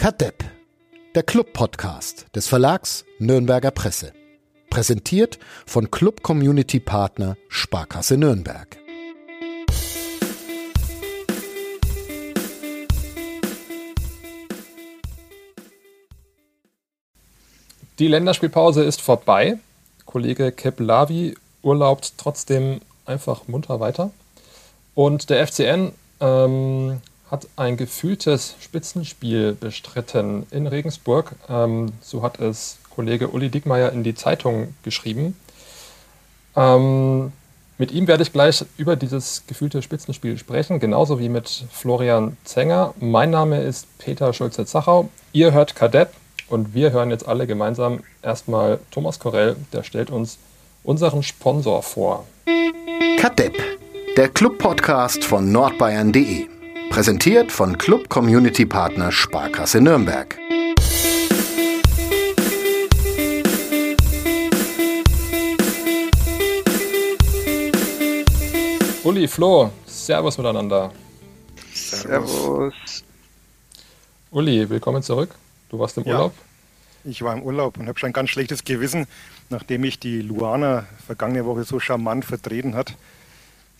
[0.00, 0.42] Kadepp,
[1.14, 4.14] der Club-Podcast des Verlags Nürnberger Presse.
[4.70, 8.78] Präsentiert von Club Community Partner Sparkasse Nürnberg.
[17.98, 19.58] Die Länderspielpause ist vorbei.
[20.06, 24.12] Kollege Keplavi urlaubt trotzdem einfach munter weiter.
[24.94, 31.32] Und der FCN ähm, hat ein gefühltes Spitzenspiel bestritten in Regensburg.
[31.48, 35.36] Ähm, so hat es Kollege Uli Dickmeyer in die Zeitung geschrieben.
[36.56, 37.32] Ähm,
[37.78, 42.94] mit ihm werde ich gleich über dieses gefühlte Spitzenspiel sprechen, genauso wie mit Florian Zenger.
[43.00, 45.08] Mein Name ist Peter Schulze-Zachau.
[45.32, 46.12] Ihr hört Kadepp
[46.48, 50.38] und wir hören jetzt alle gemeinsam erstmal Thomas Korell, der stellt uns
[50.82, 52.26] unseren Sponsor vor.
[53.18, 53.56] Kadepp,
[54.16, 56.59] der Club-Podcast von nordbayern.de.
[56.90, 60.36] Präsentiert von Club Community Partner Sparkasse Nürnberg.
[69.04, 70.92] Uli, Flo, Servus miteinander.
[71.72, 72.74] Servus.
[74.30, 75.30] Uli, willkommen zurück.
[75.70, 76.14] Du warst im Ja.
[76.14, 76.34] Urlaub.
[77.04, 79.06] Ich war im Urlaub und habe schon ein ganz schlechtes Gewissen,
[79.48, 82.94] nachdem ich die Luana vergangene Woche so charmant vertreten hat.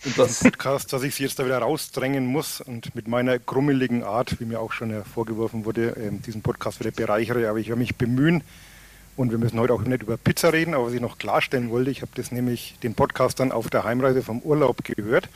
[0.17, 4.39] Das- Podcast, dass ich sie jetzt da wieder rausdrängen muss und mit meiner grummeligen Art,
[4.39, 7.47] wie mir auch schon äh, vorgeworfen wurde, ähm, diesen Podcast wieder bereichere.
[7.49, 8.43] Aber ich werde mich bemühen
[9.15, 11.91] und wir müssen heute auch nicht über Pizza reden, aber was ich noch klarstellen wollte,
[11.91, 15.29] ich habe das nämlich den Podcast dann auf der Heimreise vom Urlaub gehört.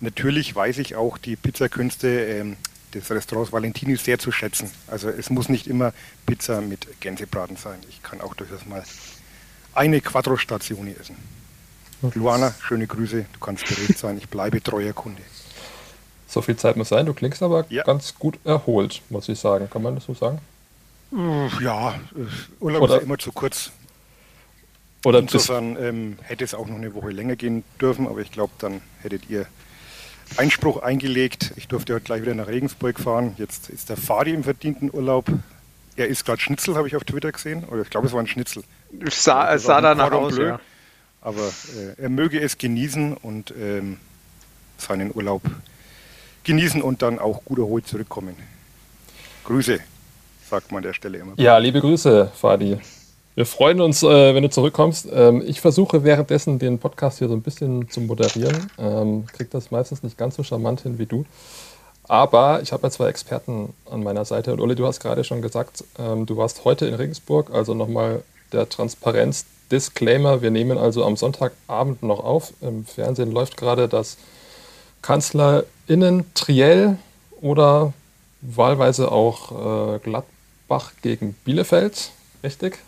[0.00, 2.56] Natürlich weiß ich auch die Pizzakünste ähm,
[2.94, 4.70] des Restaurants Valentini sehr zu schätzen.
[4.88, 5.92] Also es muss nicht immer
[6.26, 7.78] Pizza mit Gänsebraten sein.
[7.88, 8.82] Ich kann auch durchaus mal
[9.74, 11.14] eine Quattro Stazioni essen.
[12.14, 13.26] Luana, schöne Grüße.
[13.32, 14.16] Du kannst beruhigt sein.
[14.18, 15.22] Ich bleibe treuer Kunde.
[16.26, 17.06] So viel Zeit muss sein.
[17.06, 17.82] Du klingst aber Ja.
[17.82, 19.68] ganz gut erholt, muss ich sagen.
[19.70, 20.38] Kann man das so sagen?
[21.60, 21.94] Ja, äh,
[22.60, 23.70] Urlaub Oder- ist ja immer zu kurz.
[25.04, 28.52] Oder Insofern ähm, hätte es auch noch eine Woche länger gehen dürfen, aber ich glaube,
[28.58, 29.46] dann hättet ihr
[30.36, 31.52] Einspruch eingelegt.
[31.56, 33.34] Ich durfte heute gleich wieder nach Regensburg fahren.
[33.38, 35.26] Jetzt ist der Fadi im verdienten Urlaub.
[35.96, 37.64] Er isst gerade Schnitzel, habe ich auf Twitter gesehen.
[37.64, 38.62] Oder ich glaube, es war ein Schnitzel.
[39.04, 40.46] Es sah, ist danach aus, Bleu.
[40.46, 40.60] ja.
[41.20, 41.48] Aber
[41.98, 43.98] äh, er möge es genießen und ähm,
[44.78, 45.42] seinen Urlaub
[46.44, 48.34] genießen und dann auch gut erholt zurückkommen.
[49.44, 49.80] Grüße,
[50.48, 51.32] sagt man an der Stelle immer.
[51.36, 52.78] ja, liebe Grüße, Fadi.
[53.36, 55.08] Wir freuen uns, äh, wenn du zurückkommst.
[55.12, 58.70] Ähm, ich versuche währenddessen den Podcast hier so ein bisschen zu moderieren.
[58.78, 61.24] Ähm, krieg das meistens nicht ganz so charmant hin wie du.
[62.04, 64.52] Aber ich habe ja zwei Experten an meiner Seite.
[64.52, 67.50] Und Uli, du hast gerade schon gesagt, ähm, du warst heute in Regensburg.
[67.54, 68.68] Also nochmal der
[69.70, 70.42] Transparenz-Disclaimer.
[70.42, 72.52] Wir nehmen also am Sonntagabend noch auf.
[72.60, 74.18] Im Fernsehen läuft gerade das
[75.02, 76.98] Kanzlerinnen-Triell
[77.40, 77.92] oder
[78.42, 82.10] wahlweise auch äh, Gladbach gegen Bielefeld.
[82.42, 82.78] Richtig?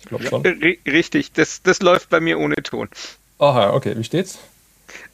[0.00, 0.44] Ich glaube schon.
[0.44, 0.54] R
[0.86, 2.88] richtig, das, das läuft bei mir ohne Ton.
[3.38, 3.96] Aha, okay.
[3.96, 4.38] Wie steht's?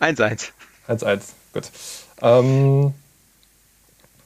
[0.00, 0.50] 1-1.
[0.88, 1.20] 1-1,
[1.52, 1.70] gut.
[2.22, 2.94] Ähm,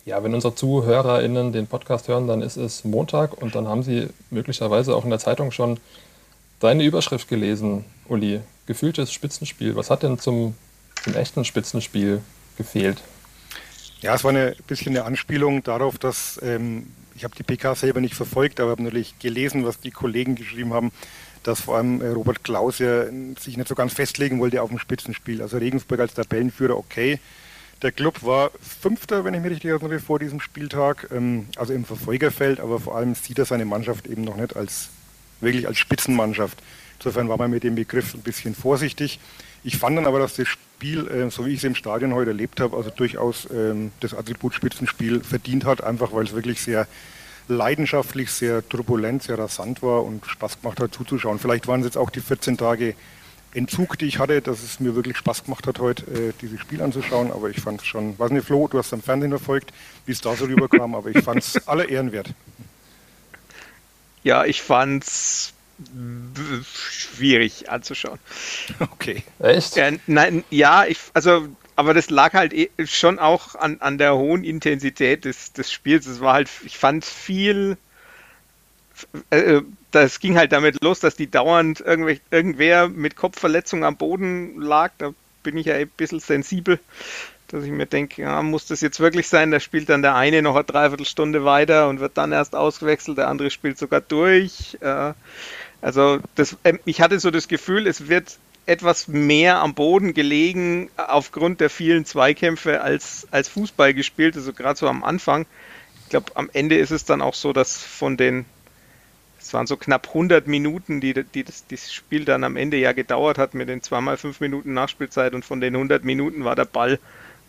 [0.04, 4.08] ja, wenn unsere ZuhörerInnen den Podcast hören, dann ist es Montag und dann haben sie
[4.30, 5.78] möglicherweise auch in der Zeitung schon
[6.60, 8.40] deine Überschrift gelesen, Uli.
[8.66, 9.74] Gefühltes Spitzenspiel.
[9.74, 10.54] Was hat denn zum,
[11.02, 12.20] zum echten Spitzenspiel
[12.56, 13.02] gefehlt?
[14.00, 18.00] Ja, es war eine bisschen eine Anspielung darauf, dass ähm, ich habe die PK selber
[18.00, 20.92] nicht verfolgt, aber habe natürlich gelesen, was die Kollegen geschrieben haben,
[21.42, 24.70] dass vor allem äh, Robert Klaus ja äh, sich nicht so ganz festlegen wollte auf
[24.70, 25.42] dem Spitzenspiel.
[25.42, 27.18] Also Regensburg als Tabellenführer, okay.
[27.82, 31.84] Der Club war Fünfter, wenn ich mich richtig erinnere, vor diesem Spieltag, ähm, also im
[31.84, 34.90] Verfolgerfeld, aber vor allem sieht er seine Mannschaft eben noch nicht als
[35.40, 36.58] wirklich als Spitzenmannschaft.
[36.98, 39.20] Insofern war man mit dem Begriff ein bisschen vorsichtig.
[39.64, 42.30] Ich fand dann aber, dass das Spiel, äh, so wie ich es im Stadion heute
[42.30, 46.86] erlebt habe, also durchaus ähm, das Attribut Spitzenspiel verdient hat, einfach weil es wirklich sehr
[47.48, 51.38] leidenschaftlich, sehr turbulent, sehr rasant war und Spaß gemacht hat zuzuschauen.
[51.38, 52.94] Vielleicht waren es jetzt auch die 14 Tage
[53.52, 56.80] Entzug, die ich hatte, dass es mir wirklich Spaß gemacht hat, heute äh, dieses Spiel
[56.80, 57.32] anzuschauen.
[57.32, 59.72] Aber ich fand es schon, weiß nicht, Flo, du hast am Fernsehen verfolgt,
[60.06, 62.32] wie es da so rüberkam, aber ich fand es aller Ehren wert.
[64.22, 65.54] Ja, ich fand's
[66.74, 68.18] schwierig anzuschauen.
[68.80, 69.22] Okay.
[69.38, 69.76] Echt?
[69.76, 74.14] Ja, nein, ja, ich, also, aber das lag halt eh schon auch an, an der
[74.14, 76.06] hohen Intensität des, des Spiels.
[76.06, 77.78] Es war halt, ich fand viel,
[79.30, 84.60] äh, das ging halt damit los, dass die dauernd irgendwelch, irgendwer mit Kopfverletzung am Boden
[84.60, 84.92] lag.
[84.98, 86.78] Da bin ich ja ein bisschen sensibel,
[87.52, 89.50] dass ich mir denke, ja, muss das jetzt wirklich sein?
[89.50, 93.28] Da spielt dann der eine noch eine Dreiviertelstunde weiter und wird dann erst ausgewechselt, der
[93.28, 94.78] andere spielt sogar durch.
[94.80, 95.12] Äh,
[95.80, 100.90] also das, ähm, ich hatte so das Gefühl, es wird etwas mehr am Boden gelegen
[100.96, 105.46] aufgrund der vielen Zweikämpfe als, als Fußball gespielt, also gerade so am Anfang.
[106.08, 108.44] glaube, am Ende ist es dann auch so, dass von den,
[109.40, 112.92] es waren so knapp 100 Minuten, die, die das, dieses Spiel dann am Ende ja
[112.92, 116.66] gedauert hat mit den zweimal fünf Minuten Nachspielzeit und von den 100 Minuten war der
[116.66, 117.00] Ball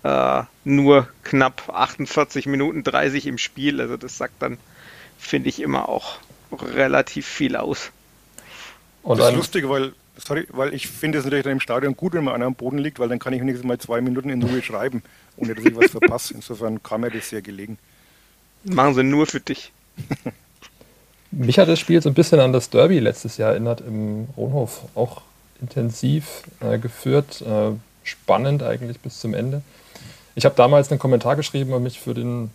[0.04, 3.82] äh, nur knapp 48 Minuten 30 im Spiel.
[3.82, 4.58] Also das sagt dann,
[5.18, 6.18] finde ich, immer auch
[6.52, 7.92] relativ viel aus.
[9.04, 12.14] Und das ist lustig, weil, sorry, weil ich finde es natürlich dann im Stadion gut,
[12.14, 14.44] wenn man einer am Boden liegt, weil dann kann ich wenigstens mal zwei Minuten in
[14.44, 15.04] Ruhe schreiben,
[15.38, 16.34] ohne dass ich was verpasse.
[16.34, 17.78] Insofern kam mir das sehr gelegen.
[18.64, 19.72] Machen sie nur für dich.
[21.32, 24.82] Mich hat das Spiel so ein bisschen an das Derby letztes Jahr erinnert im Rohnhof.
[24.96, 25.22] Auch
[25.62, 27.72] intensiv äh, geführt, äh,
[28.04, 29.62] spannend eigentlich bis zum Ende.
[30.36, 32.52] Ich habe damals einen Kommentar geschrieben und mich für den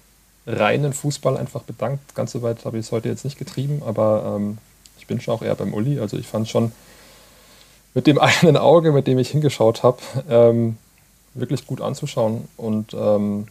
[0.46, 2.14] reinen Fußball einfach bedankt.
[2.14, 4.58] Ganz so weit habe ich es heute jetzt nicht getrieben, aber ähm,
[4.98, 5.98] ich bin schon auch eher beim Uli.
[6.00, 6.72] Also ich fand schon
[7.94, 9.98] mit dem einen Auge, mit dem ich hingeschaut habe,
[10.30, 10.78] ähm,
[11.34, 12.48] wirklich gut anzuschauen.
[12.56, 13.48] Und ähm,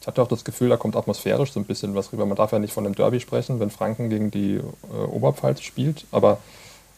[0.00, 2.26] ich hatte auch das Gefühl, da kommt atmosphärisch so ein bisschen was rüber.
[2.26, 6.04] Man darf ja nicht von einem Derby sprechen, wenn Franken gegen die äh, Oberpfalz spielt,
[6.12, 6.38] aber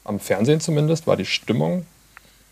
[0.05, 1.87] am Fernsehen zumindest war die Stimmung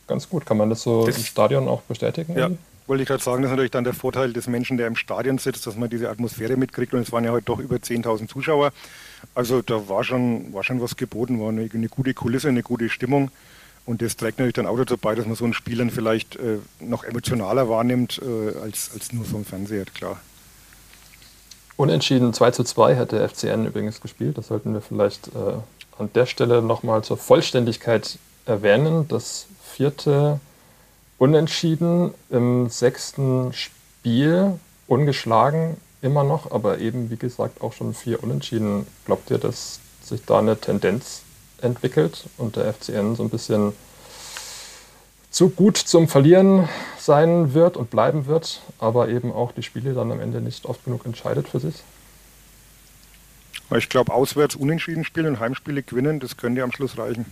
[0.06, 0.46] ganz gut.
[0.46, 2.36] Kann man das so das, im Stadion auch bestätigen?
[2.38, 2.50] Ja,
[2.86, 5.38] wollte ich gerade sagen, das ist natürlich dann der Vorteil des Menschen, der im Stadion
[5.38, 6.92] sitzt, dass man diese Atmosphäre mitkriegt.
[6.92, 8.72] Und es waren ja heute doch über 10.000 Zuschauer.
[9.34, 12.88] Also da war schon, war schon was geboten, war eine, eine gute Kulisse, eine gute
[12.88, 13.30] Stimmung.
[13.86, 16.36] Und das trägt natürlich dann auch dazu bei, dass man so ein Spiel dann vielleicht
[16.36, 20.20] äh, noch emotionaler wahrnimmt äh, als, als nur vom Fernseher, klar.
[21.76, 24.38] Unentschieden 2 zu 2 hat der FCN übrigens gespielt.
[24.38, 25.56] Das sollten wir vielleicht äh,
[25.98, 29.06] an der Stelle nochmal zur Vollständigkeit erwähnen.
[29.08, 30.40] Das vierte
[31.24, 38.86] Unentschieden im sechsten Spiel, ungeschlagen immer noch, aber eben wie gesagt auch schon vier Unentschieden.
[39.06, 41.22] Glaubt ihr, dass sich da eine Tendenz
[41.62, 43.72] entwickelt und der FCN so ein bisschen
[45.30, 46.68] zu gut zum Verlieren
[46.98, 50.84] sein wird und bleiben wird, aber eben auch die Spiele dann am Ende nicht oft
[50.84, 51.76] genug entscheidet für sich?
[53.74, 57.24] Ich glaube, auswärts unentschieden spielen und Heimspiele gewinnen, das könnte am Schluss reichen.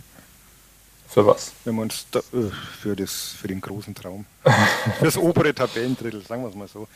[1.12, 1.52] Für was?
[1.64, 2.50] Wenn wir da, äh,
[2.80, 4.24] für, das, für den großen Traum.
[4.98, 6.88] für das obere Tabellendrittel, sagen wir es mal so.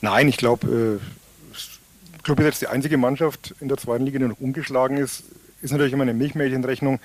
[0.00, 4.26] Nein, ich glaube, äh, Club ist jetzt die einzige Mannschaft in der zweiten Liga, die
[4.26, 5.24] noch ungeschlagen ist.
[5.62, 7.00] Ist natürlich immer eine Milchmädchenrechnung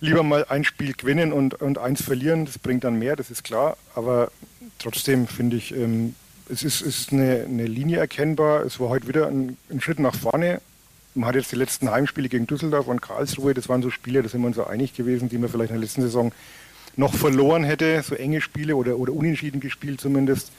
[0.00, 3.44] lieber mal ein Spiel gewinnen und, und eins verlieren, das bringt dann mehr, das ist
[3.44, 3.76] klar.
[3.94, 4.30] Aber
[4.78, 6.14] trotzdem finde ich, ähm,
[6.48, 8.62] es ist, ist eine, eine, Linie erkennbar.
[8.64, 10.60] Es war heute wieder ein, ein, Schritt nach vorne.
[11.16, 14.28] Man hat jetzt die letzten Heimspiele gegen Düsseldorf und Karlsruhe, das waren so Spiele, da
[14.28, 16.30] sind wir uns so einig gewesen, die man vielleicht in der letzten Saison
[16.94, 20.52] noch verloren hätte, so enge Spiele oder, oder unentschieden gespielt zumindest.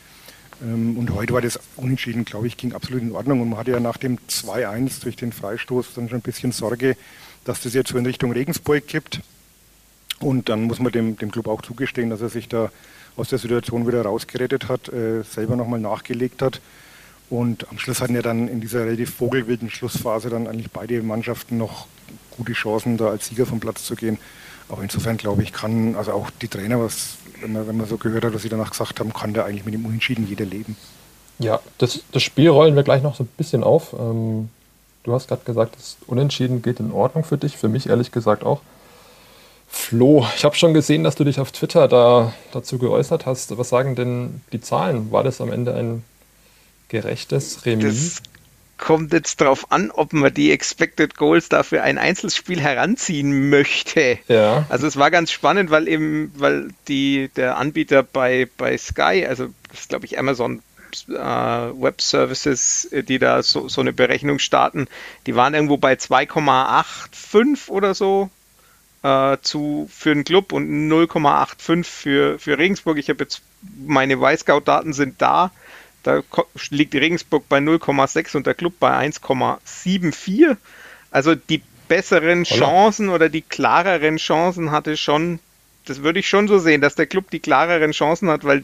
[0.64, 3.42] Ähm, und heute war das Unentschieden, glaube ich, ging absolut in Ordnung.
[3.42, 6.98] Und man hatte ja nach dem 2-1 durch den Freistoß dann schon ein bisschen Sorge,
[7.46, 9.22] dass das jetzt so in Richtung Regensburg kippt.
[10.20, 12.72] Und dann muss man dem, dem Club auch zugestehen, dass er sich da
[13.16, 16.62] aus der Situation wieder rausgerettet hat, äh, selber nochmal nachgelegt hat.
[17.30, 21.58] Und am Schluss hatten ja dann in dieser relativ vogelwilden Schlussphase dann eigentlich beide Mannschaften
[21.58, 21.88] noch
[22.38, 24.18] gute Chancen, da als Sieger vom Platz zu gehen.
[24.70, 27.98] Aber insofern glaube ich, kann, also auch die Trainer, was, wenn man, wenn man so
[27.98, 30.78] gehört hat, was sie danach gesagt haben, kann da eigentlich mit dem Unentschieden jeder leben.
[31.40, 33.94] Ja, das, das Spiel rollen wir gleich noch so ein bisschen auf.
[33.94, 34.50] Ähm,
[35.08, 38.44] Du hast gerade gesagt, das Unentschieden geht in Ordnung für dich, für mich ehrlich gesagt
[38.44, 38.60] auch.
[39.70, 43.58] Flo, ich habe schon gesehen, dass du dich auf Twitter da dazu geäußert hast.
[43.58, 45.10] Was sagen denn die Zahlen?
[45.10, 46.04] War das am Ende ein
[46.90, 48.16] gerechtes Remis?
[48.16, 48.24] Das
[48.78, 54.20] kommt jetzt darauf an, ob man die Expected Goals dafür ein Einzelspiel heranziehen möchte.
[54.28, 54.66] Ja.
[54.70, 59.48] Also es war ganz spannend, weil eben, weil die, der Anbieter bei, bei Sky, also
[59.70, 60.62] das ist glaube ich Amazon
[61.10, 64.88] äh, Web Services, äh, die da so, so eine Berechnung starten,
[65.26, 68.30] die waren irgendwo bei 2,85 oder so
[69.04, 72.98] äh, zu, für den Club und 0,85 für, für Regensburg.
[72.98, 73.42] Ich habe jetzt,
[73.86, 75.52] meine Y-Scout-Daten sind da.
[76.08, 76.24] Da
[76.70, 80.56] liegt Regensburg bei 0,6 und der Club bei 1,74.
[81.12, 85.40] Also die besseren Chancen oder die klareren Chancen hatte schon,
[85.84, 88.64] das würde ich schon so sehen, dass der Club die klareren Chancen hat, weil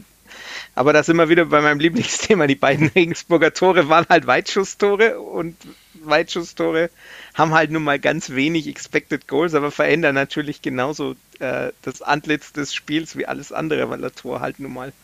[0.74, 2.46] aber da sind wir wieder bei meinem Lieblingsthema.
[2.46, 5.54] Die beiden Regensburger Tore waren halt Weitschusstore und
[5.92, 6.88] Weitschusstore
[7.34, 12.54] haben halt nun mal ganz wenig Expected Goals, aber verändern natürlich genauso äh, das Antlitz
[12.54, 14.94] des Spiels wie alles andere, weil der Tor halt nun mal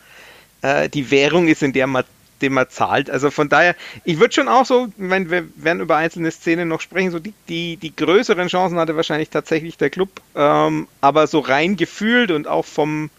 [0.63, 2.05] äh, die Währung ist, in der man
[2.43, 3.11] dem man zahlt.
[3.11, 6.81] Also von daher, ich würde schon auch so, wenn wir werden über einzelne Szenen noch
[6.81, 11.41] sprechen, so die, die, die größeren Chancen hatte wahrscheinlich tatsächlich der Club, ähm, aber so
[11.41, 13.11] rein gefühlt und auch vom,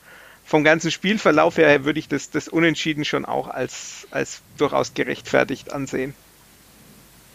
[0.45, 5.71] vom ganzen Spielverlauf her würde ich das, das Unentschieden schon auch als, als durchaus gerechtfertigt
[5.71, 6.13] ansehen.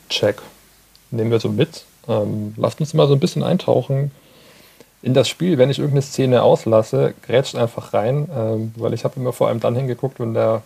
[0.09, 0.43] Check.
[1.11, 1.85] Nehmen wir so mit.
[2.09, 4.11] Ähm, lasst uns mal so ein bisschen eintauchen
[5.02, 5.59] in das Spiel.
[5.59, 9.61] Wenn ich irgendeine Szene auslasse, grätscht einfach rein, ähm, weil ich habe immer vor allem
[9.61, 10.62] dann hingeguckt, wenn der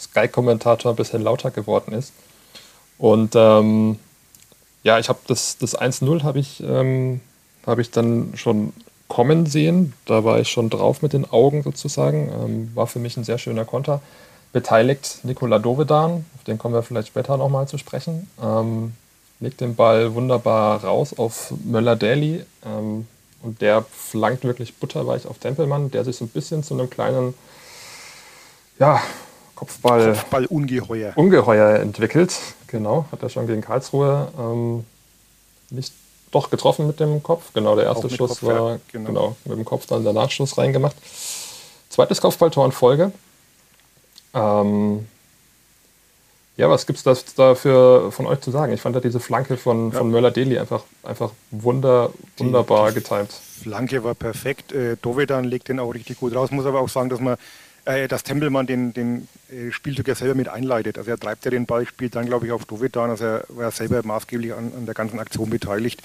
[0.00, 2.12] Sky-Kommentator ein bisschen lauter geworden ist.
[2.98, 3.98] Und ähm,
[4.82, 7.20] ja, ich habe das, das 1-0 habe ich, ähm,
[7.66, 8.72] hab ich dann schon
[9.08, 9.92] kommen sehen.
[10.06, 12.30] Da war ich schon drauf mit den Augen sozusagen.
[12.32, 14.00] Ähm, war für mich ein sehr schöner Konter.
[14.52, 18.28] Beteiligt Nikola Dovedan, auf den kommen wir vielleicht später nochmal zu sprechen.
[18.42, 18.94] Ähm,
[19.38, 22.44] legt den Ball wunderbar raus auf Möller-Daly.
[22.64, 23.06] Ähm,
[23.42, 27.34] und der flankt wirklich butterweich auf Tempelmann, der sich so ein bisschen zu einem kleinen
[28.78, 29.00] ja,
[29.60, 31.12] Kopfball, Kopfball Ungeheuer.
[31.16, 32.34] Ungeheuer entwickelt.
[32.68, 34.86] Genau, hat er schon gegen Karlsruhe ähm,
[35.68, 35.92] nicht
[36.30, 37.52] doch getroffen mit dem Kopf.
[37.52, 39.06] Genau, der erste Schuss Kopf, war ja, genau.
[39.08, 39.36] genau.
[39.44, 40.96] mit dem Kopf dann der Nachschuss reingemacht.
[41.90, 43.12] Zweites Kopfballtor in Folge.
[44.32, 45.06] Ähm,
[46.56, 48.72] ja, was gibt es da für, von euch zu sagen?
[48.72, 49.98] Ich fand da diese Flanke von, ja.
[49.98, 53.32] von Möller-Deli einfach, einfach wunder, wunderbar die, die getimt.
[53.32, 54.72] Flanke war perfekt.
[54.72, 56.50] Äh, Dovedan legt den auch richtig gut raus.
[56.50, 57.36] Muss aber auch sagen, dass man
[57.96, 60.98] äh, dass Tempelmann den, den äh, Spielzug ja selber mit einleitet.
[60.98, 63.10] Also er treibt ja den Ball, spielt dann, glaube ich, auf Dovedan.
[63.10, 66.02] Also er war selber maßgeblich an, an der ganzen Aktion beteiligt.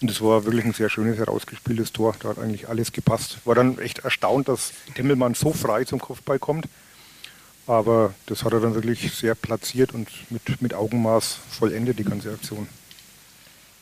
[0.00, 2.14] Und das war wirklich ein sehr schönes, herausgespieltes Tor.
[2.20, 3.38] Da hat eigentlich alles gepasst.
[3.44, 6.66] War dann echt erstaunt, dass Tempelmann so frei zum Kopfball kommt.
[7.66, 12.30] Aber das hat er dann wirklich sehr platziert und mit, mit Augenmaß vollendet, die ganze
[12.30, 12.66] Aktion.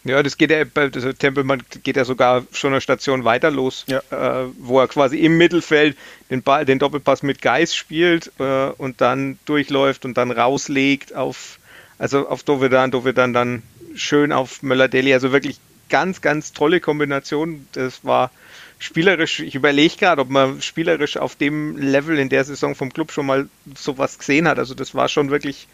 [0.09, 4.01] Ja, das geht ja, also Tempelmann geht ja sogar schon eine Station weiter los, ja.
[4.11, 5.97] äh, wo er quasi im Mittelfeld
[6.31, 11.59] den Ball, den Doppelpass mit Geist spielt äh, und dann durchläuft und dann rauslegt auf,
[11.99, 13.63] also auf Dovedan, Dovedan dann
[13.95, 15.59] schön auf Möller-Deli, also wirklich
[15.89, 17.67] ganz, ganz tolle Kombination.
[17.73, 18.31] Das war
[18.79, 23.13] spielerisch, ich überlege gerade, ob man spielerisch auf dem Level in der Saison vom Club
[23.13, 24.59] schon mal sowas gesehen hat.
[24.59, 25.69] Also das war schon wirklich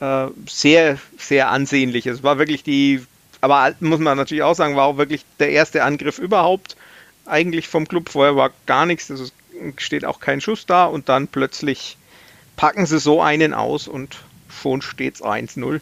[0.00, 2.06] äh, sehr, sehr ansehnlich.
[2.06, 3.02] Es war wirklich die
[3.42, 6.76] aber muss man natürlich auch sagen, war auch wirklich der erste Angriff überhaupt
[7.26, 8.08] eigentlich vom Club.
[8.08, 9.32] Vorher war gar nichts, also es
[9.76, 11.98] steht auch kein Schuss da und dann plötzlich
[12.56, 15.80] packen sie so einen aus und schon steht es 1-0.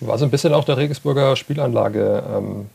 [0.00, 2.70] War so ein bisschen auch der Regensburger Spielanlage ähm,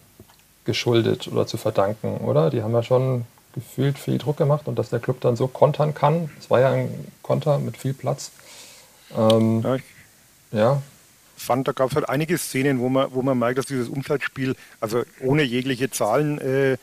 [0.65, 2.49] geschuldet oder zu verdanken, oder?
[2.49, 3.25] Die haben ja schon
[3.55, 6.29] gefühlt viel Druck gemacht und dass der Club dann so kontern kann.
[6.37, 6.89] Es war ja ein
[7.23, 8.31] Konter mit viel Platz.
[9.17, 9.77] Ähm, ja,
[10.51, 10.81] ja,
[11.37, 14.55] fand, da gab es halt einige Szenen, wo man, wo man merkt, dass dieses Umschaltspiel,
[14.79, 16.77] also ohne jegliche Zahlen, äh,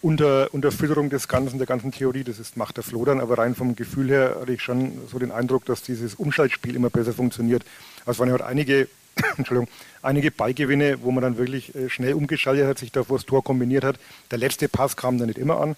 [0.00, 3.54] unter, Fütterung des Ganzen, der ganzen Theorie, das ist, macht der Flo dann, aber rein
[3.54, 7.64] vom Gefühl her hatte ich schon so den Eindruck, dass dieses Umschaltspiel immer besser funktioniert.
[8.00, 8.88] Also es waren ja halt einige,
[9.36, 9.68] Entschuldigung,
[10.02, 13.42] einige Beigewinne, wo man dann wirklich äh, schnell umgeschaltet hat, sich da vor das Tor
[13.42, 13.98] kombiniert hat.
[14.30, 15.74] Der letzte Pass kam dann nicht immer an,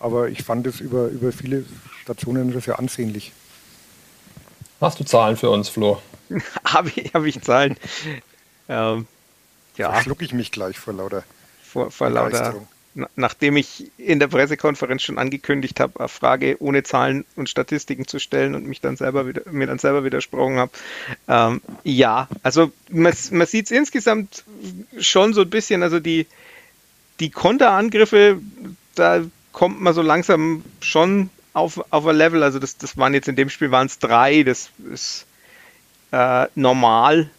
[0.00, 1.64] aber ich fand es über, über viele
[2.02, 3.32] Stationen sehr ansehnlich.
[4.80, 6.02] Hast du Zahlen für uns, Flo?
[6.64, 7.76] habe ich, hab ich Zahlen.
[8.68, 9.06] Ähm,
[9.76, 9.92] ja.
[9.92, 11.24] Verschlucke ich mich gleich vor lauter.
[11.62, 12.66] Vor, vor lauter.
[13.16, 18.18] Nachdem ich in der Pressekonferenz schon angekündigt habe, eine Frage ohne Zahlen und Statistiken zu
[18.18, 20.72] stellen und mich dann selber wieder, mir dann selber widersprochen habe.
[21.26, 24.44] Ähm, ja, also man, man sieht es insgesamt
[24.98, 26.26] schon so ein bisschen, also die,
[27.18, 28.40] die Konterangriffe,
[28.94, 29.22] da
[29.52, 32.42] kommt man so langsam schon auf, auf ein Level.
[32.42, 35.26] Also das, das waren jetzt in dem Spiel waren es drei, das ist
[36.12, 37.30] äh, normal,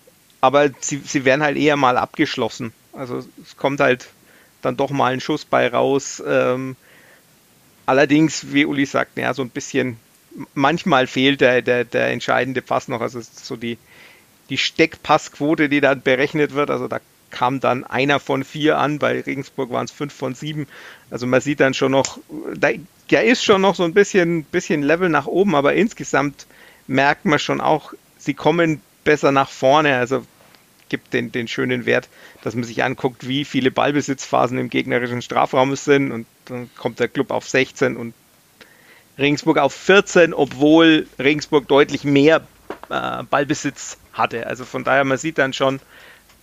[0.42, 2.74] aber sie, sie werden halt eher mal abgeschlossen.
[2.92, 4.10] Also es kommt halt
[4.62, 6.22] dann doch mal ein Schuss bei raus.
[6.26, 6.76] Ähm,
[7.86, 9.98] allerdings, wie Uli sagt, ja, so ein bisschen,
[10.54, 13.02] manchmal fehlt der, der, der entscheidende Pass noch.
[13.02, 13.78] Also so die,
[14.50, 16.70] die Steckpassquote, die dann berechnet wird.
[16.70, 17.00] Also da
[17.30, 20.68] kam dann einer von vier an, bei Regensburg waren es fünf von sieben.
[21.10, 22.20] Also man sieht dann schon noch,
[22.56, 22.70] da,
[23.10, 26.46] da ist schon noch so ein bisschen, bisschen Level nach oben, aber insgesamt
[26.86, 29.98] merkt man schon auch, sie kommen besser nach vorne.
[29.98, 30.26] Also
[30.90, 32.08] gibt den, den schönen Wert,
[32.44, 37.08] dass man sich anguckt, wie viele Ballbesitzphasen im gegnerischen Strafraum sind und dann kommt der
[37.08, 38.14] Club auf 16 und
[39.18, 42.46] Regensburg auf 14, obwohl Regensburg deutlich mehr
[42.90, 44.46] äh, Ballbesitz hatte.
[44.48, 45.80] Also von daher, man sieht dann schon,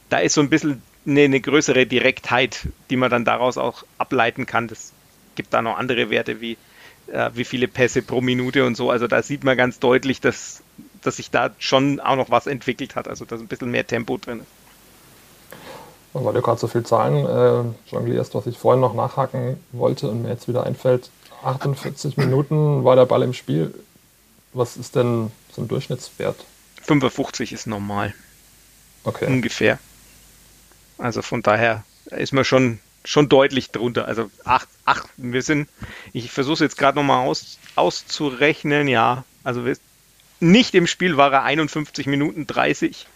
[0.08, 4.46] da ist so ein bisschen eine, eine, größere Direktheit, die man dann daraus auch ableiten
[4.46, 4.68] kann.
[4.68, 4.92] Das
[5.34, 6.56] gibt da noch andere Werte wie
[7.12, 8.90] äh, wie viele Pässe pro Minute und so.
[8.90, 10.62] Also da sieht man ganz deutlich, dass
[11.02, 14.16] dass sich da schon auch noch was entwickelt hat, also dass ein bisschen mehr Tempo
[14.16, 14.46] drin ist.
[16.12, 20.22] Weil du gerade so viel Zahlen äh, jonglierst, was ich vorhin noch nachhaken wollte und
[20.22, 21.10] mir jetzt wieder einfällt,
[21.44, 23.74] 48 Minuten war der Ball im Spiel.
[24.52, 26.44] Was ist denn so ein Durchschnittswert?
[26.82, 28.12] 55 ist normal.
[29.04, 29.26] Okay.
[29.26, 29.78] Ungefähr.
[30.98, 34.06] Also von daher ist man schon, schon deutlich drunter.
[34.06, 35.68] Also 8, 8 wir sind,
[36.12, 39.76] ich versuche es jetzt gerade nochmal aus, auszurechnen, ja, also wir,
[40.40, 43.06] nicht im Spiel war er 51 Minuten 30.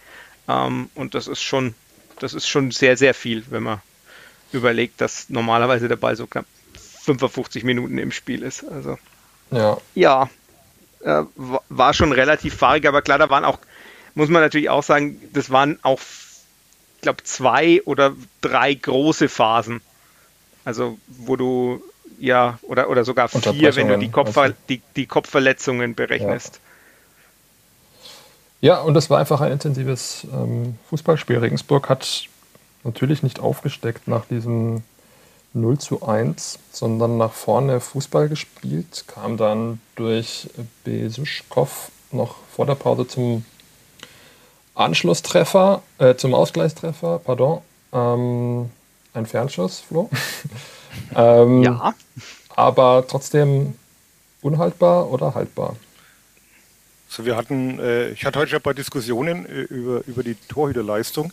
[0.47, 1.75] Ähm, und das ist schon,
[2.19, 3.81] das ist schon sehr, sehr viel, wenn man
[4.51, 6.45] überlegt, dass normalerweise der Ball so knapp
[7.03, 8.63] 55 Minuten im Spiel ist.
[8.63, 8.97] Also
[9.51, 10.29] ja, ja
[11.01, 11.23] äh,
[11.69, 13.59] war schon relativ fahrig, aber klar, da waren auch
[14.15, 19.81] muss man natürlich auch sagen, das waren auch, ich glaube, zwei oder drei große Phasen.
[20.63, 21.83] Also, wo du
[22.17, 26.61] ja, oder, oder sogar vier, wenn du die, Kopfver die, die Kopfverletzungen berechnest.
[28.65, 28.81] Ja.
[28.81, 31.37] und das war einfach ein intensives ähm, Fußballspiel.
[31.37, 32.27] Regensburg hat
[32.83, 34.83] natürlich nicht aufgesteckt nach diesem
[35.53, 40.49] 0 zu 1, sondern nach vorne Fußball gespielt, kam dann durch
[40.83, 43.45] Besuschkow noch vor der Pause zum
[44.75, 47.61] Anschlusstreffer, äh, zum Ausgleichstreffer, pardon,
[47.93, 48.69] ähm,
[49.13, 50.09] ein Fernschuss, Flo.
[51.15, 51.93] ähm, ja.
[52.55, 53.75] Aber trotzdem
[54.41, 55.75] unhaltbar oder haltbar?
[57.15, 60.35] So, wir hatten, äh, ich hatte heute schon ein paar Diskussionen äh, über, über die
[60.35, 61.31] Torhüterleistung.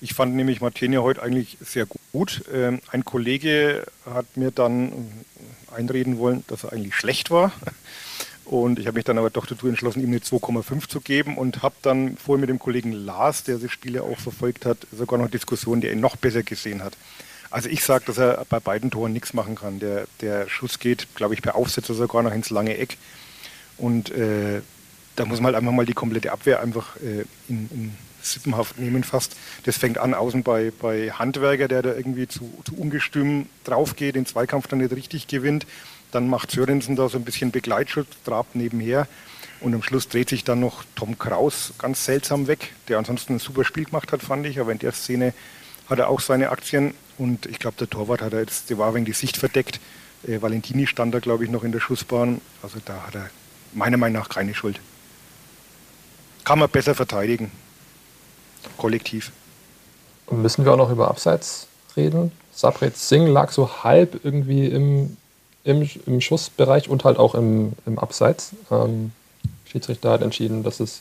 [0.00, 2.42] Ich fand nämlich Martinia heute eigentlich sehr gut.
[2.52, 4.90] Ähm, ein Kollege hat mir dann
[5.72, 7.52] einreden wollen, dass er eigentlich schlecht war.
[8.46, 11.62] Und ich habe mich dann aber doch dazu entschlossen, ihm eine 2,5 zu geben und
[11.62, 15.20] habe dann vorher mit dem Kollegen Lars, der das Spiel ja auch verfolgt hat, sogar
[15.20, 16.94] noch Diskussionen, der ihn noch besser gesehen hat.
[17.50, 19.78] Also ich sage, dass er bei beiden Toren nichts machen kann.
[19.78, 22.98] Der, der Schuss geht, glaube ich, per Aufsetzer sogar noch ins lange Eck.
[23.78, 24.60] Und äh,
[25.16, 29.04] da muss man halt einfach mal die komplette Abwehr einfach äh, in, in Sippenhaft nehmen
[29.04, 29.36] fast.
[29.64, 34.14] Das fängt an außen bei, bei Handwerker, der da irgendwie zu, zu ungestüm drauf geht,
[34.14, 35.66] den Zweikampf dann nicht richtig gewinnt.
[36.12, 39.08] Dann macht Sörensen da so ein bisschen Begleitschutz, trabt nebenher.
[39.60, 43.38] Und am Schluss dreht sich dann noch Tom Kraus ganz seltsam weg, der ansonsten ein
[43.38, 44.58] super Spiel gemacht hat, fand ich.
[44.58, 45.34] Aber in der Szene
[45.88, 46.94] hat er auch seine Aktien.
[47.16, 49.80] Und ich glaube, der Torwart hat er jetzt, der war wegen die Sicht verdeckt.
[50.26, 52.40] Äh, Valentini stand da, glaube ich, noch in der Schussbahn.
[52.62, 53.30] Also da hat er
[53.72, 54.80] meiner Meinung nach keine Schuld.
[56.44, 57.50] Kann man besser verteidigen
[58.76, 59.32] kollektiv.
[60.30, 62.32] Müssen wir auch noch über Abseits reden?
[62.52, 65.16] Sabret Singh lag so halb irgendwie im,
[65.64, 68.52] im, im Schussbereich und halt auch im, im Abseits.
[68.70, 69.12] Ähm,
[69.70, 71.00] Schiedsrichter hat entschieden, dass es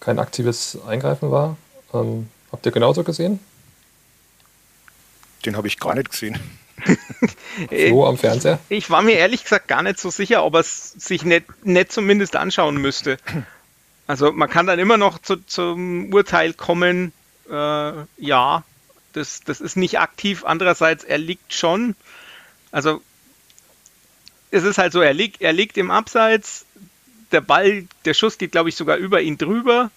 [0.00, 1.56] kein aktives Eingreifen war.
[1.94, 3.40] Ähm, habt ihr genauso gesehen?
[5.44, 6.38] Den habe ich gar nicht gesehen.
[7.68, 8.58] Flo am Fernseher?
[8.68, 11.92] Ich war mir ehrlich gesagt gar nicht so sicher, ob er es sich nicht, nicht
[11.92, 13.16] zumindest anschauen müsste.
[14.06, 17.12] Also man kann dann immer noch zu, zum Urteil kommen,
[17.50, 18.64] äh, ja,
[19.12, 20.44] das, das ist nicht aktiv.
[20.44, 21.96] Andererseits, er liegt schon.
[22.70, 23.02] Also
[24.50, 26.66] es ist halt so, er liegt, er liegt im Abseits,
[27.32, 29.90] der Ball, der Schuss geht, glaube ich, sogar über ihn drüber.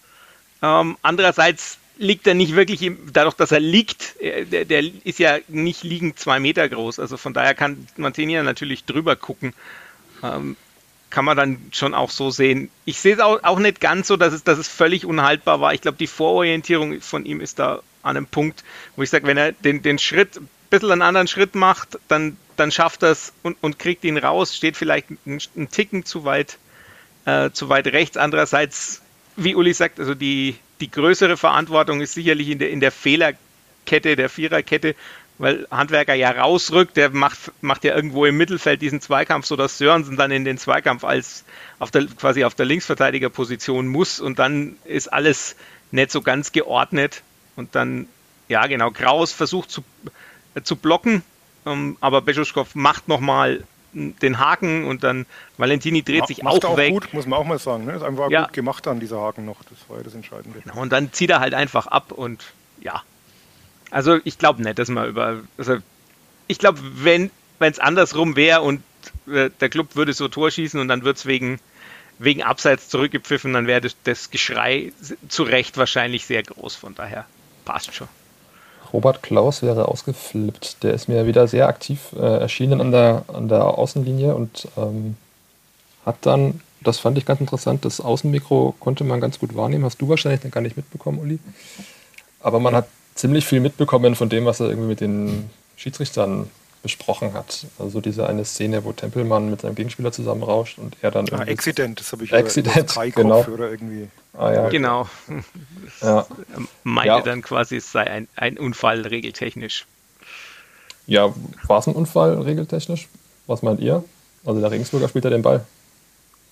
[0.62, 5.20] Ähm, andererseits liegt er nicht wirklich, im, dadurch, dass er liegt, äh, der, der, ist
[5.20, 7.00] ja nicht liegend zwei Meter groß.
[7.00, 9.54] Also von daher kann Mantegna natürlich drüber gucken.
[10.24, 10.56] Ähm,
[11.10, 12.70] kann man dann schon auch so sehen.
[12.86, 15.74] Ich sehe es auch, auch nicht ganz so, dass es, dass es völlig unhaltbar war.
[15.74, 18.64] Ich glaube, die Vororientierung von ihm ist da an einem Punkt,
[18.96, 22.38] wo ich sage, wenn er den, den Schritt, ein bisschen einen anderen Schritt macht, dann,
[22.58, 26.58] dann schafft er es und, und kriegt ihn raus, steht vielleicht einen, Ticken zu weit,
[27.26, 28.18] äh, zu weit rechts.
[28.18, 29.02] Andererseits,
[29.36, 34.16] wie Uli sagt, also die, die größere Verantwortung ist sicherlich in der, in der Fehlerkette,
[34.16, 34.96] der Viererkette,
[35.40, 40.18] weil Handwerker ja rausrückt, der macht, macht ja irgendwo im Mittelfeld diesen Zweikampf, sodass Sörensen
[40.18, 41.46] dann in den Zweikampf als
[41.80, 45.56] auf der, quasi auf der Linksverteidigerposition muss und dann ist alles
[45.92, 47.24] nicht so ganz geordnet
[47.56, 48.08] und dann,
[48.50, 49.84] ja genau, Kraus versucht zu,
[50.56, 51.24] äh, zu blocken,
[51.66, 55.26] ähm, aber Beschuschkow macht nochmal den Haken und dann
[55.58, 56.92] Valentini dreht sich macht auch, auch weg.
[56.92, 57.86] gut, muss man auch mal sagen.
[57.86, 57.94] Ne?
[57.94, 58.44] Ist einfach ja.
[58.44, 59.64] gut gemacht dann, dieser Haken noch.
[59.64, 60.60] Das war ja das Entscheidende.
[60.60, 62.44] Genau, und dann zieht er halt einfach ab und
[62.82, 63.02] ja,
[63.92, 65.42] also ich glaube nicht, dass man über.
[65.58, 65.78] Also
[66.48, 68.82] ich glaube, wenn es andersrum wäre und
[69.28, 71.60] äh, der Club würde so Tor schießen und dann wird es wegen,
[72.18, 74.92] wegen Abseits zurückgepfiffen, dann wäre das, das Geschrei
[75.28, 76.76] zu Recht wahrscheinlich sehr groß.
[76.76, 77.26] Von daher
[77.66, 78.08] passt schon.
[78.92, 80.84] Robert Klaus wäre ausgeflippt.
[80.84, 85.16] Der ist mir wieder sehr aktiv äh, erschienen an der, an der Außenlinie und ähm,
[86.06, 89.86] hat dann, das fand ich ganz interessant, das Außenmikro konnte man ganz gut wahrnehmen.
[89.86, 91.40] Hast du wahrscheinlich dann gar nicht mitbekommen, Uli.
[92.40, 92.88] Aber man hat
[93.20, 96.50] ziemlich viel mitbekommen von dem, was er irgendwie mit den Schiedsrichtern
[96.82, 97.66] besprochen hat.
[97.78, 101.28] Also diese eine Szene, wo Tempelmann mit seinem Gegenspieler zusammenrauscht und er dann.
[101.32, 103.46] Ah, Accident, das habe ich Accident, genau.
[103.46, 104.08] oder irgendwie.
[104.38, 104.70] Ah, ja.
[104.70, 105.08] Genau.
[106.02, 106.26] Ja.
[106.84, 107.22] Meinte ja.
[107.22, 109.86] dann quasi, es sei ein, ein Unfall regeltechnisch.
[111.08, 111.34] Ja,
[111.68, 113.10] war es ein Unfall regeltechnisch?
[113.48, 114.06] Was meint ihr?
[114.46, 115.66] Also der Regensburger spielt ja den Ball.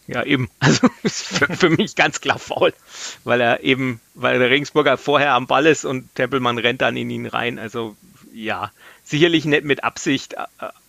[0.07, 0.49] Ja, eben.
[0.59, 2.73] Also für, für, mich ganz klar faul,
[3.23, 7.09] weil er eben, weil der Regensburger vorher am Ball ist und Tempelmann rennt dann in
[7.09, 7.59] ihn rein.
[7.59, 7.95] Also
[8.33, 8.71] ja,
[9.03, 10.45] sicherlich nicht mit Absicht, äh,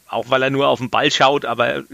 [0.08, 1.84] auch weil er nur auf den Ball schaut, aber äh,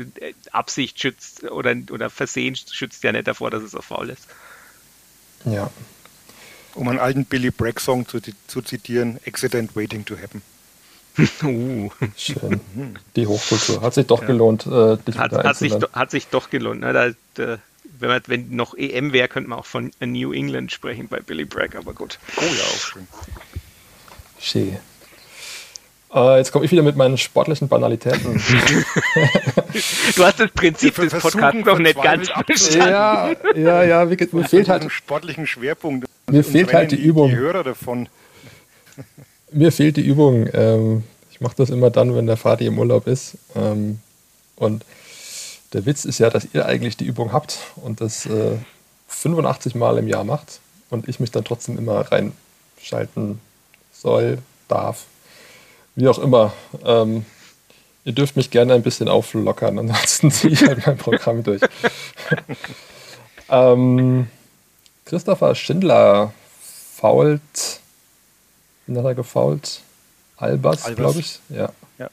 [0.52, 4.26] Absicht schützt oder, oder Versehen schützt ja nicht davor, dass es auch faul ist.
[5.44, 5.70] Ja.
[6.74, 10.42] Um einen alten Billy Bragg Song zu, zu zitieren, Accident Waiting to Happen.
[11.42, 11.90] Uh.
[12.16, 12.60] Schön.
[13.16, 13.82] Die Hochkultur.
[13.82, 14.26] Hat sich doch ja.
[14.26, 14.66] gelohnt.
[14.66, 16.80] Äh, hat, hat, sich, hat sich doch gelohnt.
[16.80, 16.92] Ne?
[16.92, 17.58] Da, da,
[17.98, 21.44] wenn, man, wenn noch EM wäre, könnte man auch von New England sprechen bei Billy
[21.44, 22.18] Bragg, aber gut.
[22.36, 23.06] Oh ja, auch schön.
[24.40, 24.78] Schön.
[26.14, 28.34] Äh, jetzt komme ich wieder mit meinen sportlichen Banalitäten.
[30.16, 32.78] du hast das Prinzip des Podcasts noch nicht ganz verstanden.
[32.78, 34.10] Ja, ja, ja.
[34.10, 36.06] Wie, mir fehlt halt sportlichen Schwerpunkt.
[36.30, 37.30] Mir fehlt halt die, die Übung.
[37.30, 38.08] Die Hörer davon.
[39.54, 40.48] Mir fehlt die Übung.
[40.52, 43.36] Ähm, ich mache das immer dann, wenn der Vati im Urlaub ist.
[43.54, 44.00] Ähm,
[44.56, 44.84] und
[45.72, 48.56] der Witz ist ja, dass ihr eigentlich die Übung habt und das äh,
[49.06, 53.40] 85 Mal im Jahr macht und ich mich dann trotzdem immer reinschalten
[53.92, 55.04] soll, darf,
[55.94, 56.52] wie auch immer.
[56.84, 57.24] Ähm,
[58.04, 61.62] ihr dürft mich gerne ein bisschen auflockern, ansonsten ziehe ich halt mein Programm durch.
[63.48, 64.26] ähm,
[65.04, 66.32] Christopher Schindler
[66.96, 67.80] fault.
[68.86, 69.80] Wen hat er gefault?
[70.36, 70.96] Albers, Albers.
[70.96, 71.40] glaube ich.
[71.48, 71.72] Ja.
[71.98, 72.10] ja.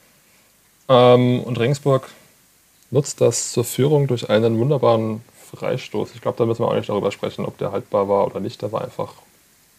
[0.88, 2.08] Ähm, und Regensburg
[2.90, 6.14] nutzt das zur Führung durch einen wunderbaren Freistoß.
[6.14, 8.62] Ich glaube, da müssen wir auch nicht darüber sprechen, ob der haltbar war oder nicht.
[8.62, 9.12] Der war einfach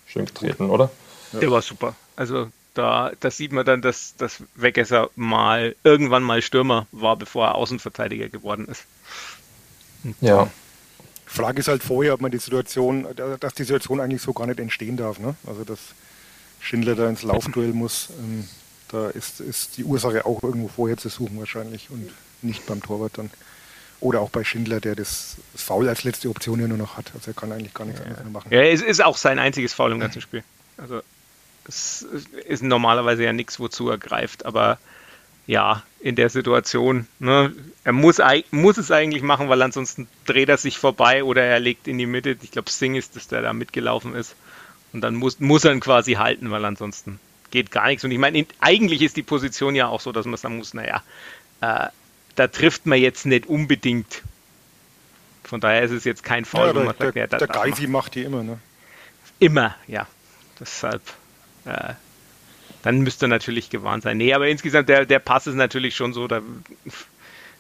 [0.08, 0.92] schön getreten, oder?
[1.34, 1.96] Der war super.
[2.16, 7.48] Also da, das sieht man dann, dass, dass Wegesser mal irgendwann mal Stürmer war, bevor
[7.48, 8.86] er Außenverteidiger geworden ist.
[10.04, 10.50] Und ja.
[11.26, 13.08] Frage ist halt vorher, ob man die Situation,
[13.40, 15.20] dass die Situation eigentlich so gar nicht entstehen darf.
[15.20, 15.36] Ne?
[15.48, 15.80] Also dass
[16.64, 18.48] Schindler da ins Laufduell muss, ähm,
[18.88, 22.10] da ist, ist die Ursache auch irgendwo vorher zu suchen wahrscheinlich und
[22.42, 23.30] nicht beim Torwart dann.
[24.00, 27.12] Oder auch bei Schindler, der das, das Foul als letzte Option ja nur noch hat.
[27.16, 28.06] Also er kann eigentlich gar nichts ja.
[28.06, 28.48] anderes mehr machen.
[28.52, 30.44] Ja, es ist auch sein einziges Foul im ganzen Spiel.
[30.78, 31.02] Also
[31.68, 32.06] es
[32.48, 34.78] ist normalerweise ja nichts, wozu er greift, aber
[35.46, 38.20] ja, in der Situation, ne, er muss,
[38.52, 42.06] muss es eigentlich machen, weil ansonsten dreht er sich vorbei oder er legt in die
[42.06, 42.38] Mitte.
[42.42, 44.36] Ich glaube, Singh ist es, der da mitgelaufen ist.
[44.94, 47.20] Und dann muss, muss er ihn quasi halten, weil ansonsten
[47.52, 48.04] geht gar nichts.
[48.04, 51.04] Und ich meine, eigentlich ist die Position ja auch so, dass man sagen muss, naja,
[51.62, 51.88] äh,
[52.36, 54.22] da trifft man jetzt nicht unbedingt.
[55.44, 58.16] Von daher ist es jetzt kein Foul, ja, wo man sagt, ja, der Geisi macht
[58.16, 58.60] die immer, ne?
[59.40, 60.08] Immer, ja.
[60.60, 61.02] Deshalb
[61.66, 61.94] äh,
[62.84, 64.18] dann müsste er natürlich gewarnt sein.
[64.18, 66.42] Nee, aber insgesamt, der, der Pass ist natürlich schon so, da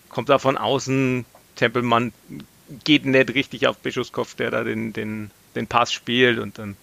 [0.10, 2.12] kommt er von außen, Tempelmann
[2.84, 6.76] geht nicht richtig auf Bischofskopf, der da den, den, den Pass spielt und dann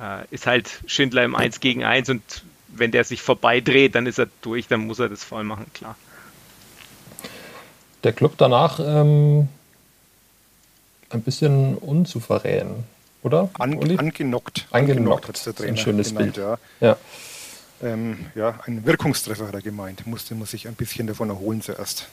[0.00, 2.22] äh, ist halt Schindler im 1 gegen 1 und
[2.68, 5.96] wenn der sich vorbeidreht, dann ist er durch, dann muss er das voll machen, klar.
[8.04, 9.48] Der Club danach ähm,
[11.10, 12.84] ein bisschen unsouverän
[13.22, 13.50] oder?
[13.58, 14.66] An, angenockt.
[14.70, 16.46] Angenockt, hat der Trainer ein schönes genannt, Bild.
[16.80, 16.88] Ja.
[16.88, 16.96] Ja.
[17.82, 20.06] Ähm, ja, ein Wirkungstreffer hat er gemeint.
[20.06, 22.08] Musste man sich ein bisschen davon erholen zuerst.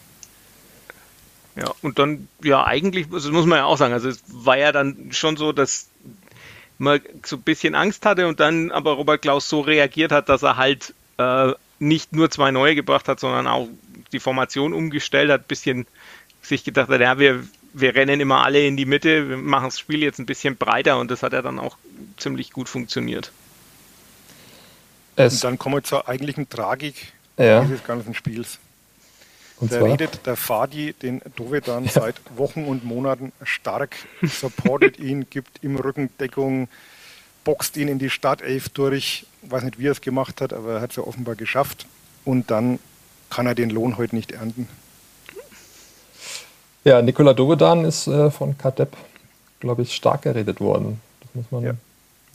[1.56, 4.72] Ja, und dann, ja, eigentlich, das muss man ja auch sagen, also es war ja
[4.72, 5.88] dann schon so, dass
[6.78, 10.44] man so ein bisschen Angst hatte und dann aber Robert Klaus so reagiert hat, dass
[10.44, 13.68] er halt äh, nicht nur zwei neue gebracht hat, sondern auch
[14.12, 15.88] die Formation umgestellt hat, bisschen
[16.42, 19.80] sich gedacht hat, ja, wir, wir rennen immer alle in die Mitte, wir machen das
[19.80, 21.78] Spiel jetzt ein bisschen breiter und das hat ja dann auch
[22.18, 23.32] ziemlich gut funktioniert.
[25.16, 27.64] Es und dann kommen wir zur eigentlichen Tragik ja.
[27.64, 28.60] dieses ganzen Spiels.
[29.58, 31.92] Und da redet der Fadi den Dovedan ja.
[31.92, 36.68] seit Wochen und Monaten stark, supportet ihn, gibt ihm Rückendeckung,
[37.46, 39.26] boxt ihn in die Startelf durch.
[39.44, 41.86] Weiß nicht, wie er es gemacht hat, aber er hat es ja offenbar geschafft.
[42.26, 42.80] Und dann
[43.30, 44.68] kann er den Lohn heute nicht ernten.
[46.84, 48.96] Ja, Nikola Dovedan ist äh, von Kadep,
[49.60, 51.02] glaube ich, stark geredet worden.
[51.22, 51.74] Das muss man, ja.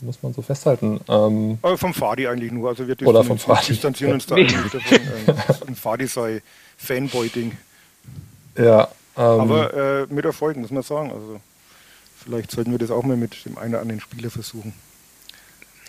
[0.01, 0.99] muss man so festhalten.
[1.07, 2.69] Ähm, Aber vom Fadi eigentlich nur.
[2.69, 3.67] Also wir oder vom Fadi.
[3.67, 4.97] distanzieren uns da eigentlich davon.
[5.27, 6.41] Äh, ein Fadi sei
[6.81, 7.57] Fanboy-Ding.
[8.57, 8.89] Ja.
[9.17, 11.11] Ähm, Aber äh, mit Erfolg, muss man sagen.
[11.11, 11.41] Also
[12.23, 14.73] vielleicht sollten wir das auch mal mit dem einen oder anderen Spieler versuchen.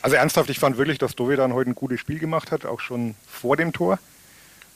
[0.00, 3.14] Also ernsthaft, ich fand wirklich, dass Dovedan heute ein gutes Spiel gemacht hat, auch schon
[3.26, 3.98] vor dem Tor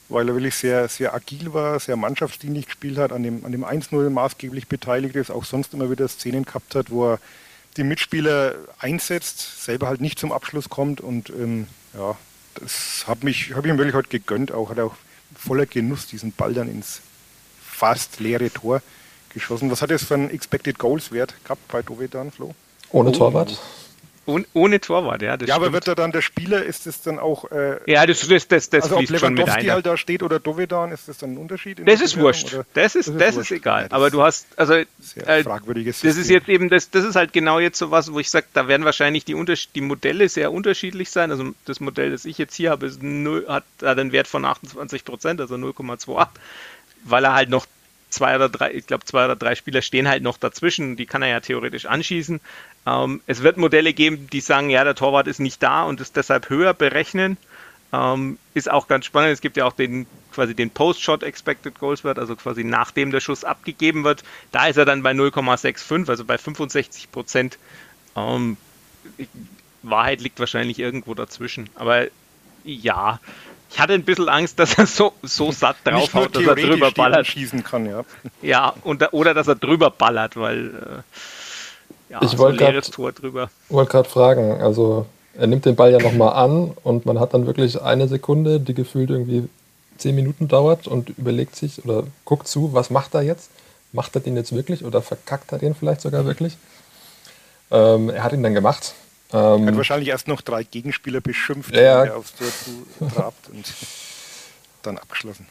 [0.08, 3.64] weil er wirklich sehr, sehr agil war, sehr mannschaftsdienlich gespielt hat, an dem, an dem
[3.64, 7.18] 1-0 maßgeblich beteiligt ist, auch sonst immer wieder Szenen gehabt hat, wo er
[7.76, 12.16] die Mitspieler einsetzt, selber halt nicht zum Abschluss kommt und ähm, ja,
[12.54, 14.96] das habe ich ihm wirklich heute gegönnt, auch hat er auch
[15.46, 17.00] voller Genuss diesen Ball dann ins
[17.62, 18.82] fast leere Tor
[19.32, 19.70] geschossen.
[19.70, 22.54] Was hat es für einen Expected Goals Wert gehabt bei Dovedan, Flo?
[22.90, 23.58] Ohne Torwart?
[24.26, 25.36] Ohne, ohne Torwart, ja.
[25.36, 27.50] ja, aber wird er dann der Spieler, ist es dann auch.
[27.52, 31.08] Äh, ja, das, das, das, das also ob Lewandowski halt da steht oder Dovedan, ist
[31.08, 31.80] das dann ein Unterschied?
[31.86, 32.56] Das ist wurscht.
[32.74, 33.82] Das ist, das ist, das ist egal.
[33.82, 34.74] Ja, das aber du hast, also.
[34.74, 38.18] Äh, fragwürdiges Das ist jetzt eben, das, das ist halt genau jetzt so was, wo
[38.18, 39.36] ich sage, da werden wahrscheinlich die,
[39.74, 41.30] die Modelle sehr unterschiedlich sein.
[41.30, 44.44] Also das Modell, das ich jetzt hier habe, ist 0, hat, hat einen Wert von
[44.44, 46.26] 28 Prozent, also 0,28,
[47.04, 47.66] weil er halt noch
[48.16, 51.22] zwei oder drei, ich glaube, zwei oder drei Spieler stehen halt noch dazwischen, die kann
[51.22, 52.40] er ja theoretisch anschießen.
[52.86, 56.12] Ähm, es wird Modelle geben, die sagen, ja, der Torwart ist nicht da und es
[56.12, 57.36] deshalb höher berechnen.
[57.92, 59.32] Ähm, ist auch ganz spannend.
[59.32, 63.20] Es gibt ja auch den quasi den Post-Shot Expected Goals Wert, also quasi nachdem der
[63.20, 64.24] Schuss abgegeben wird.
[64.50, 67.58] Da ist er dann bei 0,65, also bei 65 Prozent.
[68.16, 68.56] Ähm,
[69.82, 71.68] Wahrheit liegt wahrscheinlich irgendwo dazwischen.
[71.74, 72.06] Aber
[72.64, 73.20] ja,
[73.76, 77.26] ich hatte ein bisschen Angst, dass er so, so satt draufhaut, dass er drüber ballert.
[77.26, 78.04] schießen kann, ja.
[78.40, 80.68] Ja, und, oder dass er drüber ballert, weil
[82.08, 83.50] äh, ja, ich wollte so Tor drüber.
[83.68, 87.46] wollte gerade fragen, also er nimmt den Ball ja nochmal an und man hat dann
[87.46, 89.46] wirklich eine Sekunde, die gefühlt irgendwie
[89.98, 93.50] zehn Minuten dauert und überlegt sich oder guckt zu, was macht er jetzt?
[93.92, 96.56] Macht er den jetzt wirklich oder verkackt er den vielleicht sogar wirklich?
[97.70, 98.94] Ähm, er hat ihn dann gemacht.
[99.32, 103.48] Ähm, er hat wahrscheinlich erst noch drei Gegenspieler beschimpft, ja, der aufs Tor zu trabt
[103.48, 103.64] und
[104.82, 105.46] dann abgeschlossen.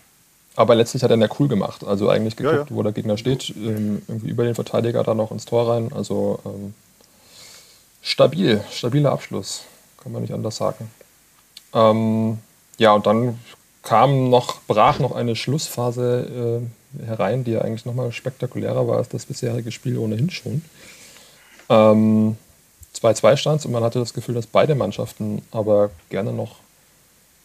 [0.55, 1.83] Aber letztlich hat er ihn ja cool gemacht.
[1.83, 2.69] Also eigentlich geguckt, ja, ja.
[2.69, 5.91] wo der Gegner steht, ähm, irgendwie über den Verteidiger dann noch ins Tor rein.
[5.93, 6.73] Also ähm,
[8.01, 9.65] stabil, stabiler Abschluss,
[10.01, 10.89] kann man nicht anders sagen.
[11.73, 12.37] Ähm,
[12.77, 13.39] ja, und dann
[13.83, 16.61] kam noch, brach noch eine Schlussphase
[17.01, 20.63] äh, herein, die ja eigentlich nochmal spektakulärer war als das bisherige Spiel ohnehin schon.
[21.69, 22.37] Ähm,
[22.95, 26.57] 2-2 stand und man hatte das Gefühl, dass beide Mannschaften aber gerne noch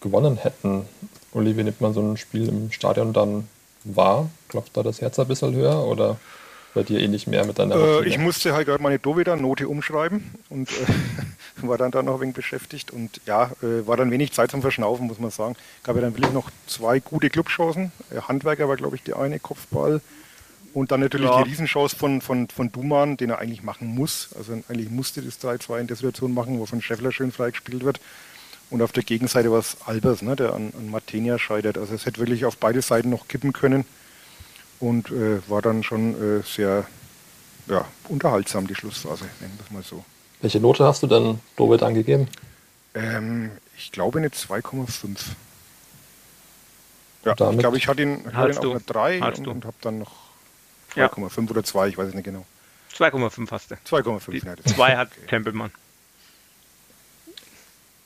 [0.01, 0.87] gewonnen hätten.
[1.33, 3.49] Uli, wie nimmt man so ein Spiel im Stadion dann
[3.85, 4.31] wahr?
[4.49, 6.19] Klopft da das Herz ein bisschen höher oder
[6.75, 10.71] bei dir ähnlich mehr mit deiner äh, Ich musste halt gerade meine Dovida-Note umschreiben und
[10.71, 10.87] äh,
[11.67, 14.63] war dann da noch ein wenig beschäftigt und ja, äh, war dann wenig Zeit zum
[14.63, 15.57] Verschnaufen, muss man sagen.
[15.83, 17.93] Gab ja dann wirklich noch zwei gute Clubchancen.
[18.11, 20.01] Äh, Handwerker war, glaube ich, die eine, Kopfball
[20.73, 21.43] und dann natürlich ja.
[21.43, 24.31] die Riesenchance von, von, von Duman, den er eigentlich machen muss.
[24.37, 28.01] Also eigentlich musste das 3-2 in der Situation machen, wo von Scheffler schön freigespielt wird.
[28.71, 31.77] Und auf der Gegenseite war es Albers, ne, der an, an Martenia scheitert.
[31.77, 33.85] Also es hätte wirklich auf beide Seiten noch kippen können.
[34.79, 36.87] Und äh, war dann schon äh, sehr
[37.67, 40.05] ja, unterhaltsam, die Schlussphase, nennen wir es mal so.
[40.41, 42.29] Welche Note hast du dann Dovet angegeben?
[42.95, 45.19] Ähm, ich glaube eine 2,5.
[47.25, 49.99] Ja, ich glaube, ich hatte ihn, hatte ihn auf eine 3 und, und habe dann
[49.99, 50.30] noch
[50.95, 51.51] 2,5 ja.
[51.51, 52.45] oder 2, ich weiß es nicht genau.
[52.97, 53.75] 2,5 hast du.
[53.75, 54.55] 2,5, ja.
[54.65, 55.27] 2 hat okay.
[55.29, 55.71] Tempelmann.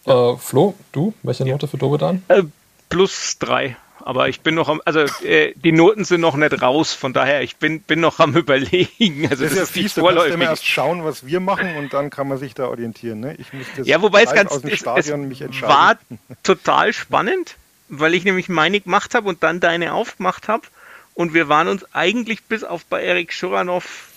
[0.07, 2.23] Äh, Flo, du, welche Note für Dobedan?
[2.29, 2.42] Äh,
[2.88, 3.77] plus 3.
[4.01, 7.40] Aber ich bin noch am, also äh, die Noten sind noch nicht raus, von daher,
[7.40, 9.27] ich bin, bin noch am überlegen.
[9.31, 11.94] Also das, das ist ja fies, du kannst immer erst schauen, was wir machen und
[11.94, 13.20] dann kann man sich da orientieren.
[13.20, 13.35] Ne?
[13.37, 15.75] Ich muss das ja, wobei es ganz aus dem Stadion es, mich entscheiden.
[15.75, 15.99] war
[16.42, 17.57] total spannend,
[17.88, 20.66] weil ich nämlich meine gemacht habe und dann deine aufgemacht habe
[21.14, 24.11] und wir waren uns eigentlich bis auf bei Erik Schuranov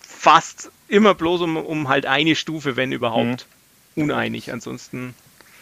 [0.00, 3.46] fast immer bloß um, um halt eine Stufe, wenn überhaupt,
[3.94, 4.04] mhm.
[4.04, 4.52] uneinig.
[4.52, 5.14] Ansonsten.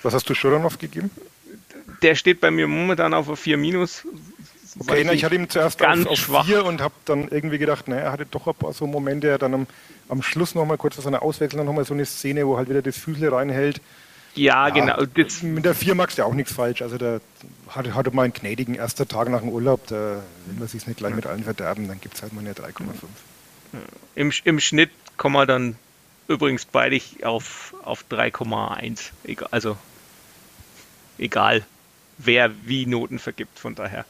[0.03, 1.11] Was hast du Schuranov gegeben?
[2.03, 4.07] Der steht bei mir momentan auf 4 minus.
[4.79, 7.88] Okay, na, ich hatte ihm zuerst ganz auf, auf 4 und habe dann irgendwie gedacht,
[7.88, 9.66] naja, er hatte doch ein paar so Momente, er dann am,
[10.09, 12.99] am Schluss nochmal kurz vor seiner Auswechslung nochmal so eine Szene, wo halt wieder das
[12.99, 13.81] Füßle reinhält.
[14.35, 15.05] Ja, ja, genau.
[15.07, 16.83] Das mit der 4 magst du ja auch nichts falsch.
[16.83, 17.20] Also da
[17.68, 20.99] hatte, hatte mal einen gnädigen erster Tag nach dem Urlaub, da will man sich nicht
[20.99, 22.73] gleich mit allen verderben, dann gibt es halt mal eine 3,5.
[24.14, 25.77] Im, Im Schnitt kommen wir dann
[26.29, 29.11] übrigens beide auf, auf 3,1.
[29.51, 29.77] Also
[31.18, 31.64] egal,
[32.18, 34.05] wer wie Noten vergibt, von daher.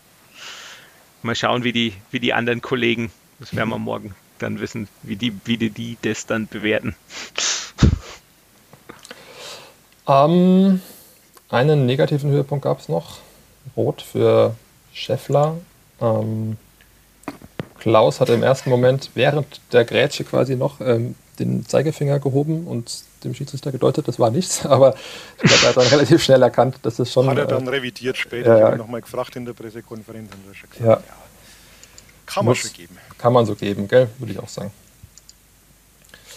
[1.22, 5.16] Mal schauen, wie die, wie die anderen Kollegen, das werden wir morgen dann wissen, wie
[5.16, 6.94] die, wie die, die das dann bewerten.
[10.06, 10.80] Ähm,
[11.48, 13.18] einen negativen Höhepunkt gab es noch.
[13.76, 14.54] Rot für
[14.92, 15.56] Scheffler.
[16.00, 16.56] Ähm,
[17.78, 23.04] Klaus hat im ersten Moment während der Grätsche quasi noch ähm, den Zeigefinger gehoben und
[23.24, 24.94] dem Schiedsrichter gedeutet, das war nichts, aber
[25.42, 27.28] ich glaube, er hat dann relativ schnell erkannt, dass es schon.
[27.28, 30.46] Hat er dann äh, revidiert später, ja, ich habe nochmal gefragt in der Pressekonferenz und
[30.46, 30.86] er gesagt, ja.
[30.86, 31.02] ja.
[32.26, 32.96] Kann man Muss, so geben.
[33.18, 34.70] Kann man so geben, gell, würde ich auch sagen.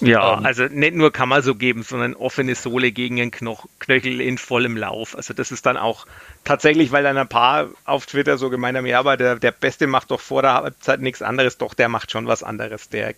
[0.01, 3.65] Ja, ähm, also nicht nur kann man so geben, sondern offene Sohle gegen einen Knoch
[3.79, 5.15] Knöchel in vollem Lauf.
[5.15, 6.05] Also das ist dann auch
[6.43, 9.88] tatsächlich, weil dann ein paar auf Twitter so gemeint haben, ja, aber der, der Beste
[9.88, 12.89] macht doch vor der Halbzeit nichts anderes, doch der macht schon was anderes.
[12.89, 13.15] Der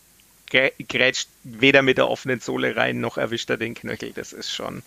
[0.50, 4.12] grätscht weder mit der offenen Sohle rein, noch erwischt er den Knöchel.
[4.14, 4.82] Das ist schon,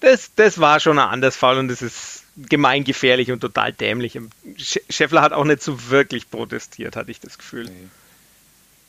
[0.00, 4.18] das, das war schon ein anderes Fall und das ist gemeingefährlich und total dämlich.
[4.56, 7.64] Scheffler hat auch nicht so wirklich protestiert, hatte ich das Gefühl.
[7.64, 7.88] Nee.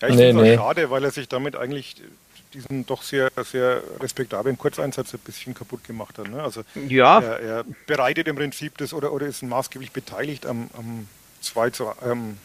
[0.02, 0.56] Ja, ich nee, finde es nee.
[0.56, 1.96] schade, weil er sich damit eigentlich
[2.54, 6.30] diesen doch sehr, sehr respektablen Kurzeinsatz ein bisschen kaputt gemacht hat.
[6.30, 6.42] Ne?
[6.42, 7.20] Also ja.
[7.20, 11.08] er, er, bereitet im Prinzip das oder, oder ist maßgeblich beteiligt am, am
[11.42, 12.38] 2 zu, ähm,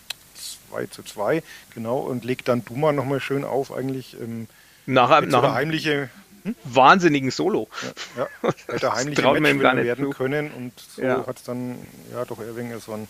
[0.71, 1.43] 2 zu 2,
[1.75, 4.49] genau, und legt dann Duma nochmal schön auf, eigentlich ähm,
[4.87, 6.11] nach, einem, nach so heimliche
[6.45, 6.55] hm?
[6.65, 7.69] wahnsinnigen Solo.
[8.17, 8.51] Ja, ja.
[8.69, 10.11] hätte heimliche Match werden zu.
[10.11, 11.27] können und so ja.
[11.27, 11.79] hat es dann
[12.13, 13.09] ja doch eher so einen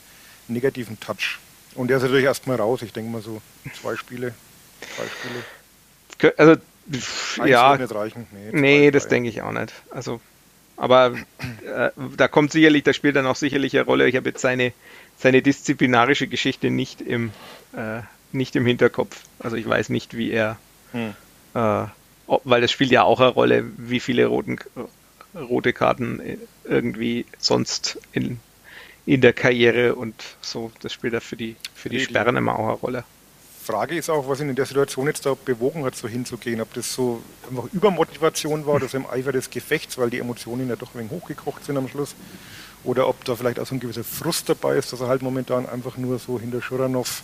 [0.48, 1.38] negativen Touch.
[1.76, 2.82] Und der ist natürlich erstmal raus.
[2.82, 3.40] Ich denke mal so
[3.80, 4.34] zwei Spiele.
[4.96, 6.34] Zwei Spiele.
[6.36, 6.56] Also,
[6.88, 7.76] Eins ja.
[7.76, 8.26] Nicht reichen.
[8.30, 9.72] Nee, nee das denke ich auch nicht.
[9.90, 10.20] Also,
[10.76, 11.14] aber
[11.64, 14.08] äh, da kommt sicherlich, da spielt dann auch sicherlich eine Rolle.
[14.08, 14.72] Ich habe jetzt seine,
[15.16, 17.32] seine disziplinarische Geschichte nicht im,
[17.74, 18.00] äh,
[18.32, 19.22] nicht im Hinterkopf.
[19.38, 20.58] Also ich weiß nicht, wie er,
[20.92, 21.14] hm.
[21.54, 21.86] äh,
[22.44, 24.58] weil das spielt ja auch eine Rolle, wie viele roten,
[25.34, 26.20] rote Karten
[26.64, 28.38] irgendwie sonst in,
[29.06, 32.68] in der Karriere und so, das spielt ja für die, für die Sperren immer auch
[32.68, 33.04] eine Rolle.
[33.64, 36.60] Frage ist auch, was ihn in der Situation jetzt da bewogen hat, so hinzugehen.
[36.60, 40.68] Ob das so einfach Übermotivation war, dass er im Eifer des Gefechts, weil die Emotionen
[40.68, 42.14] ja doch ein wenig hochgekocht sind am Schluss,
[42.84, 45.68] oder ob da vielleicht auch so ein gewisser Frust dabei ist, dass er halt momentan
[45.68, 47.22] einfach nur so hinter Schuranov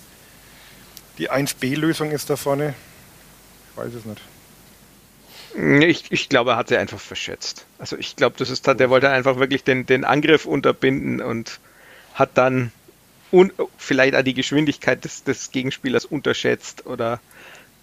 [1.18, 2.74] die 1B-Lösung ist da vorne.
[3.70, 4.20] Ich weiß es nicht.
[5.86, 7.66] Ich, ich glaube, er hat sie einfach verschätzt.
[7.78, 11.60] Also ich glaube, das ist, der wollte einfach wirklich den, den Angriff unterbinden und
[12.14, 12.72] hat dann
[13.32, 17.20] un, vielleicht auch die Geschwindigkeit des, des Gegenspielers unterschätzt oder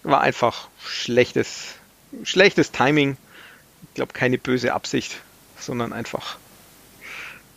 [0.03, 1.75] war einfach schlechtes,
[2.23, 3.17] schlechtes Timing.
[3.83, 5.17] Ich glaube, keine böse Absicht,
[5.57, 6.37] sondern einfach,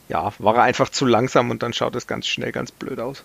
[0.09, 3.23] ja, war er einfach zu langsam und dann schaut es ganz schnell ganz blöd aus.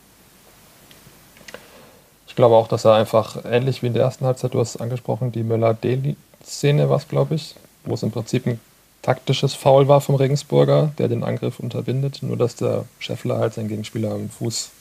[2.27, 4.81] Ich glaube auch, dass er einfach ähnlich wie in der ersten Halbzeit, du hast es
[4.81, 8.59] angesprochen, die Möller-Deli-Szene war es, glaube ich, wo es im Prinzip ein
[9.07, 12.19] taktisches Foul war vom Regensburger, der den Angriff unterbindet.
[12.23, 14.71] Nur dass der Scheffler halt seinen Gegenspieler am Fuß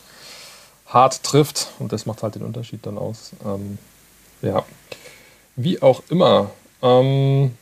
[0.87, 3.31] hart trifft und das macht halt den Unterschied dann aus.
[3.45, 3.79] Ähm,
[4.43, 4.65] ja,
[5.55, 6.51] wie auch immer.
[6.83, 7.53] Ähm,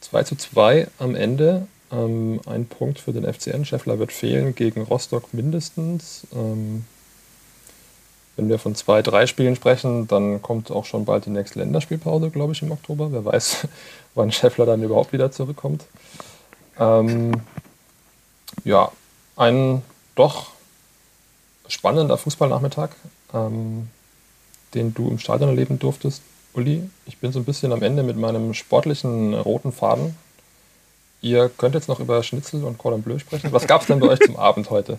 [0.00, 1.68] 2 zu 2 am Ende.
[1.92, 3.64] Ähm, ein Punkt für den FCN.
[3.64, 6.26] Scheffler wird fehlen gegen Rostock mindestens.
[6.34, 6.84] Ähm,
[8.40, 12.30] wenn wir von zwei, drei Spielen sprechen, dann kommt auch schon bald die nächste Länderspielpause,
[12.30, 13.12] glaube ich, im Oktober.
[13.12, 13.68] Wer weiß,
[14.14, 15.84] wann Scheffler dann überhaupt wieder zurückkommt.
[16.78, 17.32] Ähm,
[18.64, 18.90] ja,
[19.36, 19.82] ein
[20.14, 20.50] doch
[21.68, 22.90] spannender Fußballnachmittag,
[23.32, 23.88] ähm,
[24.74, 26.88] den du im Stadion erleben durftest, Uli.
[27.06, 30.16] Ich bin so ein bisschen am Ende mit meinem sportlichen roten Faden.
[31.22, 33.52] Ihr könnt jetzt noch über Schnitzel und Cordon Bleu sprechen.
[33.52, 34.98] Was gab es denn bei euch zum Abend heute?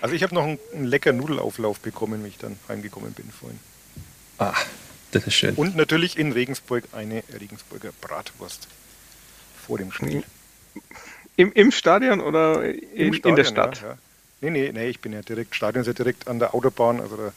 [0.00, 3.58] Also ich habe noch einen, einen lecker Nudelauflauf bekommen, wie ich dann heimgekommen bin vorhin.
[4.38, 4.54] Ah,
[5.12, 5.54] das ist schön.
[5.54, 8.68] Und natürlich in Regensburg eine Regensburger Bratwurst
[9.66, 10.22] vor dem Spiel.
[11.36, 13.80] Im, im Stadion oder in, Stadion, in der Stadt?
[13.80, 13.98] Ja, ja.
[14.40, 17.16] Nee, nee, nee, ich bin ja direkt, Stadion ist ja direkt an der Autobahn, also
[17.16, 17.32] da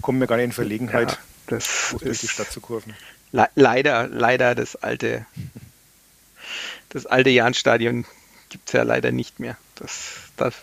[0.00, 2.94] kommen wir gar nicht in Verlegenheit, ja, das durch die Stadt zu kurven.
[3.32, 5.26] Le leider, leider das alte,
[6.88, 8.06] das alte Jahnstadion
[8.48, 9.56] gibt es ja leider nicht mehr.
[9.76, 10.54] Das, das,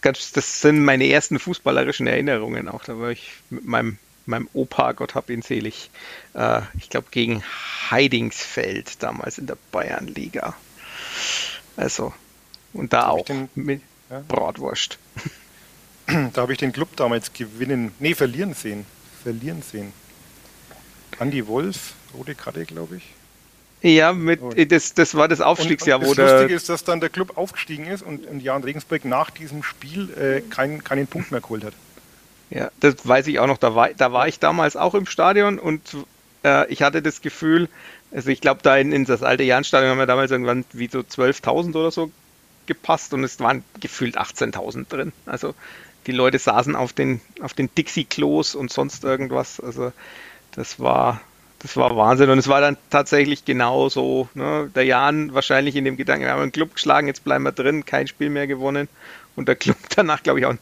[0.00, 2.84] das, das, sind meine ersten fußballerischen Erinnerungen auch.
[2.84, 3.98] Da war ich mit meinem,
[4.28, 5.90] meinem Opa, Gott hab ihn selig,
[6.34, 7.42] äh, ich glaube gegen
[7.90, 10.54] Heidingsfeld damals in der Bayernliga.
[11.76, 12.12] Also,
[12.72, 14.22] und da auch den, mit ja?
[14.26, 14.98] Bratwurst.
[16.32, 18.86] Da habe ich den Club damals gewinnen, nee, verlieren sehen.
[19.22, 19.92] Verlieren sehen.
[21.18, 23.02] Andi Wolf, rote Karte, glaube ich.
[23.82, 24.40] Ja, mit,
[24.72, 27.36] das, das war das Aufstiegsjahr, und, und wo das Lustige ist, dass dann der Club
[27.36, 31.64] aufgestiegen ist und, und Jan Regensburg nach diesem Spiel äh, kein, keinen Punkt mehr geholt
[31.64, 31.74] hat.
[32.50, 33.58] Ja, das weiß ich auch noch.
[33.58, 35.96] Da war, da war ich damals auch im Stadion und
[36.44, 37.68] äh, ich hatte das Gefühl,
[38.12, 41.00] also ich glaube, da in, in, das alte Jahnstadion haben wir damals irgendwann wie so
[41.00, 42.10] 12.000 oder so
[42.66, 45.12] gepasst und es waren gefühlt 18.000 drin.
[45.26, 45.54] Also
[46.06, 49.60] die Leute saßen auf den, auf den Dixie-Klos und sonst irgendwas.
[49.60, 49.92] Also
[50.52, 51.20] das war,
[51.58, 52.30] das war Wahnsinn.
[52.30, 54.28] Und es war dann tatsächlich genau so.
[54.34, 54.70] Ne?
[54.74, 57.84] Der Jan wahrscheinlich in dem Gedanken, wir haben einen Club geschlagen, jetzt bleiben wir drin,
[57.84, 58.88] kein Spiel mehr gewonnen.
[59.38, 60.54] Und der Club danach, glaube ich, auch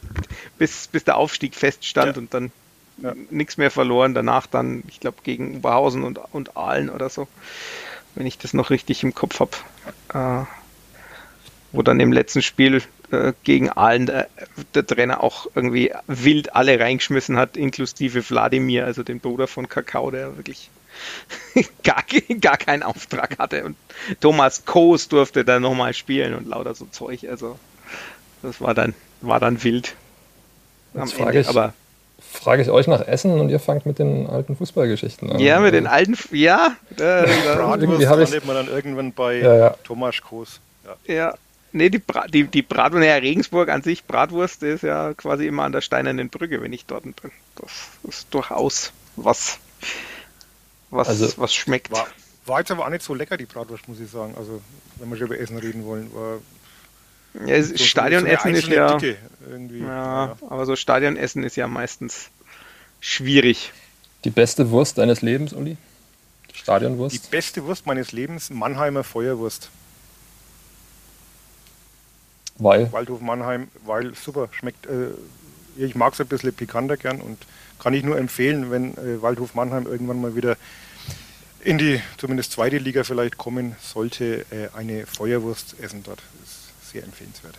[0.57, 2.21] bis, bis der Aufstieg feststand ja.
[2.21, 2.51] und dann
[3.01, 3.13] ja.
[3.31, 4.13] nichts mehr verloren.
[4.13, 7.27] Danach dann, ich glaube, gegen Oberhausen und, und Aalen oder so,
[8.15, 9.51] wenn ich das noch richtig im Kopf habe.
[10.13, 10.45] Äh,
[11.73, 14.29] wo dann im letzten Spiel äh, gegen Aalen der,
[14.73, 20.09] der, Trainer auch irgendwie wild alle reingeschmissen hat, inklusive Wladimir, also den Bruder von Kakao,
[20.11, 20.69] der wirklich
[21.83, 22.03] gar,
[22.39, 23.65] gar keinen Auftrag hatte.
[23.65, 23.75] Und
[24.21, 27.27] Thomas Koos durfte dann nochmal spielen und lauter so Zeug.
[27.29, 27.59] Also
[28.41, 29.95] das war dann, war dann wild.
[30.93, 31.73] Jetzt frage ich, aber
[32.19, 35.39] frage ich euch nach Essen und ihr fangt mit den alten Fußballgeschichten an.
[35.39, 36.75] Ja, mit den alten, ja.
[36.99, 39.75] Äh, irgendwie habe ich man dann irgendwann bei ja, ja.
[39.83, 40.59] Thomas Koos.
[40.85, 41.13] Ja.
[41.13, 41.33] ja.
[41.73, 45.63] Nee, die, Bra die, die Bratwurst, ja, Regensburg an sich, Bratwurst ist ja quasi immer
[45.63, 47.13] an der Steinernen Brücke, wenn ich dort bin.
[47.55, 47.71] Das
[48.03, 49.59] ist durchaus was
[50.89, 51.91] was, also, was schmeckt.
[51.91, 52.07] War,
[52.45, 54.35] war jetzt aber auch nicht so lecker, die Bratwurst, muss ich sagen.
[54.37, 54.61] Also,
[54.97, 56.39] wenn wir schon über Essen reden wollen, war.
[57.45, 59.15] Ja, so, Stadionessen so ist ja, ja,
[59.79, 60.37] ja.
[60.49, 62.29] Aber so Stadionessen ist ja meistens
[62.99, 63.71] schwierig.
[64.23, 65.77] Die beste Wurst deines Lebens, Uli?
[66.53, 67.15] Stadionwurst?
[67.15, 69.69] Die beste Wurst meines Lebens, Mannheimer Feuerwurst.
[72.57, 72.91] Weil?
[72.91, 74.87] Waldhof Mannheim, weil super, schmeckt.
[74.87, 75.11] Äh,
[75.77, 77.37] ich mag es ein bisschen pikanter gern und
[77.79, 80.57] kann ich nur empfehlen, wenn äh, Waldhof Mannheim irgendwann mal wieder
[81.63, 86.21] in die zumindest zweite Liga vielleicht kommen sollte, äh, eine Feuerwurst essen dort.
[86.43, 86.66] Ist
[86.97, 87.55] sehr empfehlenswert.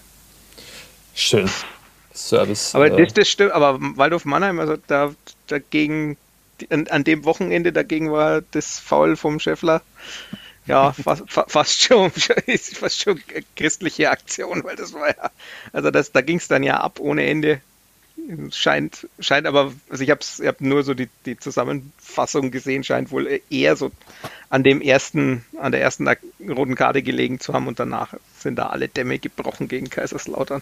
[1.15, 1.49] Schön.
[2.15, 2.75] Service.
[2.75, 5.15] Aber äh, das, das stimmt, aber Waldorf Mannheim, also da
[5.47, 6.17] dagegen,
[6.71, 9.83] an, an dem Wochenende dagegen war das Foul vom Scheffler
[10.69, 12.11] ja, fast, fast schon,
[12.75, 13.21] fast schon
[13.57, 15.31] christliche Aktion, weil das war ja,
[15.73, 17.61] also das, da ging es dann ja ab ohne Ende.
[18.51, 23.11] Scheint, scheint aber, also ich habe ich hab nur so die, die Zusammenfassung gesehen, scheint
[23.11, 23.91] wohl eher so
[24.51, 26.07] an dem ersten, an der ersten
[26.47, 30.61] roten Karte gelegen zu haben und danach sind da alle Dämme gebrochen gegen Kaiserslautern.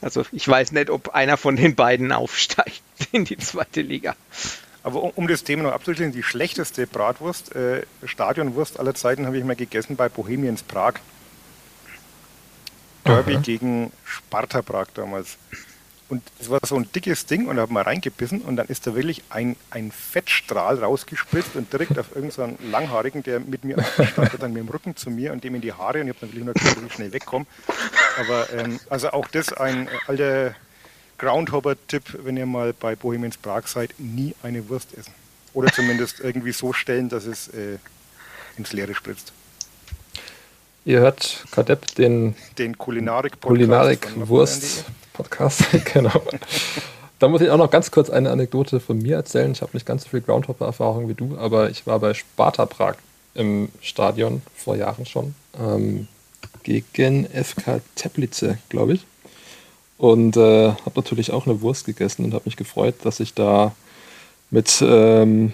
[0.00, 2.82] Also ich weiß nicht, ob einer von den beiden aufsteigt
[3.12, 4.14] in die zweite Liga.
[4.84, 9.38] Aber um, um, das Thema noch abzuschließen, die schlechteste Bratwurst, äh, Stadionwurst aller Zeiten habe
[9.38, 10.94] ich mal gegessen bei Bohemians Prag.
[13.04, 13.40] Derby Aha.
[13.40, 15.38] gegen Sparta Prag damals.
[16.08, 18.86] Und es war so ein dickes Ding und da habe mal reingebissen und dann ist
[18.86, 23.82] da wirklich ein, ein Fettstrahl rausgespritzt und direkt auf irgendeinen so Langhaarigen, der mit mir
[23.82, 26.26] stand, dann mit dem Rücken zu mir und dem in die Haare und ich habe
[26.26, 27.46] natürlich nur gesagt, ich schnell wegkomme.
[28.18, 30.54] Aber ähm, also auch das ein alter
[31.18, 35.14] Groundhopper-Tipp, wenn ihr mal bei Bohemians Prag seid, nie eine Wurst essen.
[35.54, 37.78] Oder zumindest irgendwie so stellen, dass es äh,
[38.58, 39.32] ins Leere spritzt.
[40.84, 44.84] Ihr hört Kadepp den, den Kulinarik-Podcast.
[45.14, 46.22] Kulinarik-Wurst-Podcast, genau.
[47.18, 49.52] da muss ich auch noch ganz kurz eine Anekdote von mir erzählen.
[49.52, 52.96] Ich habe nicht ganz so viel Groundhopper-Erfahrung wie du, aber ich war bei Sparta Prag
[53.34, 56.08] im Stadion vor Jahren schon ähm,
[56.62, 59.06] gegen FK Teplice, glaube ich.
[59.96, 63.74] Und äh, habe natürlich auch eine Wurst gegessen und habe mich gefreut, dass ich da
[64.50, 65.52] mit ähm,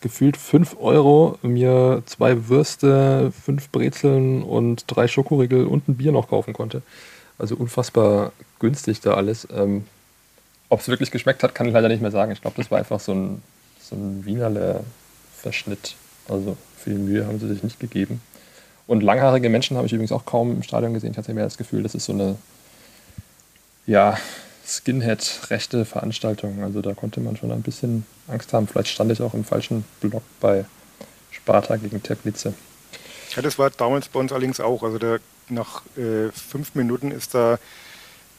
[0.00, 6.28] gefühlt 5 Euro mir zwei Würste, fünf Brezeln und drei Schokoriegel und ein Bier noch
[6.28, 6.82] kaufen konnte.
[7.40, 9.48] Also unfassbar günstig da alles.
[9.50, 9.86] Ähm,
[10.68, 12.32] Ob es wirklich geschmeckt hat, kann ich leider nicht mehr sagen.
[12.32, 13.42] Ich glaube, das war einfach so ein,
[13.80, 15.96] so ein Wienerle-Verschnitt.
[16.28, 18.20] Also viel Mühe haben sie sich nicht gegeben.
[18.86, 21.12] Und langhaarige Menschen habe ich übrigens auch kaum im Stadion gesehen.
[21.12, 22.36] Ich hatte mehr das Gefühl, das ist so eine
[23.86, 24.18] ja,
[24.66, 26.62] Skinhead-rechte Veranstaltung.
[26.62, 28.68] Also da konnte man schon ein bisschen Angst haben.
[28.68, 30.64] Vielleicht stand ich auch im falschen Block bei
[31.30, 32.52] Sparta gegen Teplice.
[33.34, 34.82] Ja, das war damals bei uns allerdings auch.
[34.82, 35.20] Also der,
[35.50, 37.58] nach äh, fünf Minuten ist da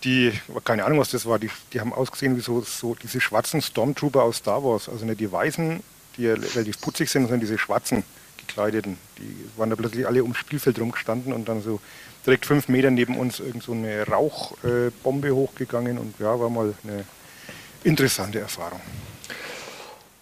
[0.03, 0.33] die,
[0.63, 4.23] keine Ahnung, was das war, die, die haben ausgesehen wie so, so diese schwarzen Stormtrooper
[4.23, 4.89] aus Star Wars.
[4.89, 5.81] Also nicht die weißen,
[6.17, 8.03] die ja relativ putzig sind, sondern diese schwarzen
[8.37, 8.97] gekleideten.
[9.19, 11.79] Die waren da plötzlich alle ums Spielfeld rumgestanden und dann so
[12.25, 16.73] direkt fünf Meter neben uns irgend so eine Rauchbombe äh, hochgegangen und ja, war mal
[16.83, 17.05] eine
[17.83, 18.81] interessante Erfahrung.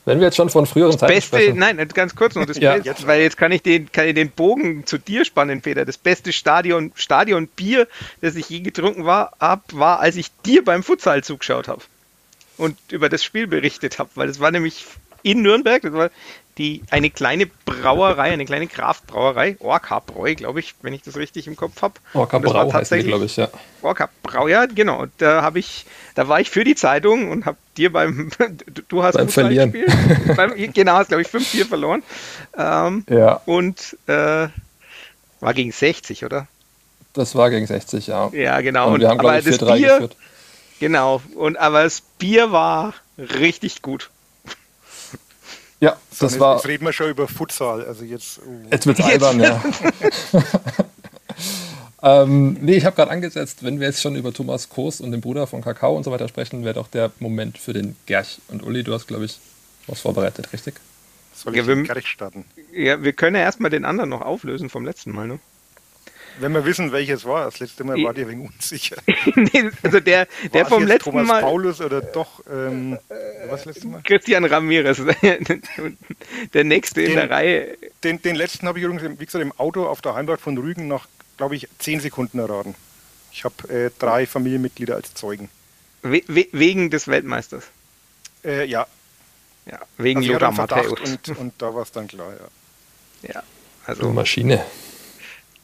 [0.09, 1.59] Wenn wir jetzt schon von früheren das Zeiten Beste, sprechen.
[1.59, 2.75] Nein, ganz kurz noch, das ja.
[2.77, 5.85] jetzt, weil jetzt kann ich, den, kann ich den Bogen zu dir spannen, Peter.
[5.85, 7.87] Das beste Stadion, Stadionbier,
[8.19, 11.83] das ich je getrunken war, hab, war, als ich dir beim Futsal zugeschaut habe
[12.57, 14.87] und über das Spiel berichtet habe, weil das war nämlich
[15.21, 16.09] in Nürnberg, das war
[16.59, 21.47] die eine kleine Brauerei, eine kleine Kraftbrauerei, Orca Bräu, glaube ich, wenn ich das richtig
[21.47, 21.95] im Kopf habe.
[22.13, 23.47] Orca Brau die, glaube ich, ja.
[23.81, 25.05] Orca Brau, ja, genau.
[25.17, 25.85] Da habe ich,
[26.15, 28.29] da war ich für die Zeitung und habe dir beim,
[28.89, 29.71] du hast beim Verlieren.
[29.71, 32.03] Gespielt, beim, genau, hast glaube ich 5-4 verloren.
[32.57, 33.41] Ähm, ja.
[33.45, 34.49] Und äh,
[35.39, 36.47] war gegen 60, oder?
[37.13, 38.29] Das war gegen 60, ja.
[38.33, 38.91] Ja, genau.
[38.91, 40.17] Und wir haben, glaube ich, 4-3 geführt.
[40.81, 41.21] Genau.
[41.35, 44.09] Und aber das Bier war richtig gut.
[45.79, 46.55] Ja, so, das war.
[46.57, 47.85] Jetzt reden wir schon über Futsal.
[47.85, 48.39] Also jetzt.
[48.39, 48.67] Oh.
[48.71, 49.63] Jetzt wird's albern, ja.
[52.23, 55.21] ähm, nee, ich habe gerade angesetzt, wenn wir jetzt schon über Thomas Koos und den
[55.21, 58.39] Bruder von Kakao und so weiter sprechen, wäre doch der Moment für den Gerch.
[58.49, 59.39] Und Uli, du hast, glaube ich,
[59.87, 60.75] was vorbereitet, richtig?
[61.33, 62.43] Soll ich ja, wir, Gerch starten?
[62.73, 65.39] Ja, wir können ja erstmal den anderen noch auflösen vom letzten Mal, ne?
[66.39, 68.95] Wenn wir wissen, welches war, das letzte Mal war dir ein wenig unsicher.
[69.35, 71.41] nee, also der, der vom letzten Thomas Mal.
[71.41, 72.97] Paulus oder doch, ähm,
[73.49, 74.01] was letztes Mal?
[74.03, 75.01] Christian Ramirez,
[76.53, 77.77] der nächste den, in der Reihe.
[78.03, 80.87] Den, den letzten habe ich übrigens, wie gesagt, im Auto auf der Heimfahrt von Rügen
[80.87, 82.75] nach, glaube ich, zehn Sekunden erraten.
[83.31, 85.49] Ich habe äh, drei Familienmitglieder als Zeugen.
[86.01, 87.65] We we wegen des Weltmeisters?
[88.43, 88.87] Äh, ja.
[89.65, 90.99] Ja, wegen also Lothar Matthäus.
[90.99, 93.33] Und, und da war es dann klar, ja.
[93.33, 93.43] Ja,
[93.85, 94.09] also.
[94.09, 94.65] Maschine.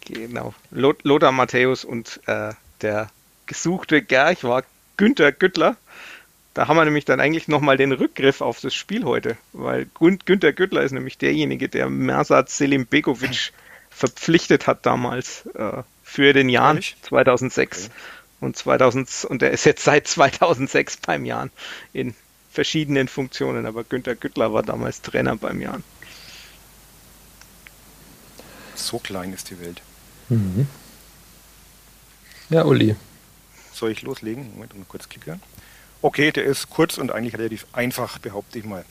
[0.05, 0.53] Genau.
[0.71, 3.09] Lothar Matthäus und äh, der
[3.45, 4.63] gesuchte Gerch war
[4.97, 5.77] Günther Güttler.
[6.53, 9.87] Da haben wir nämlich dann eigentlich nochmal den Rückgriff auf das Spiel heute, weil
[10.25, 13.51] Günther Güttler ist nämlich derjenige, der Mersat Selim Begovic
[13.89, 17.93] verpflichtet hat damals äh, für den Jahren 2006 okay.
[18.39, 21.51] und 2000 und er ist jetzt seit 2006 beim Jahren
[21.91, 22.15] in
[22.51, 25.83] verschiedenen Funktionen, aber Günther Güttler war damals Trainer beim Jahren.
[28.75, 29.81] So klein ist die Welt.
[30.29, 30.67] Mhm.
[32.49, 32.95] Ja, Uli.
[33.73, 34.51] Soll ich loslegen?
[34.53, 35.41] Moment, mal kurz klicken.
[36.01, 38.85] Okay, der ist kurz und eigentlich relativ einfach, behaupte ich mal.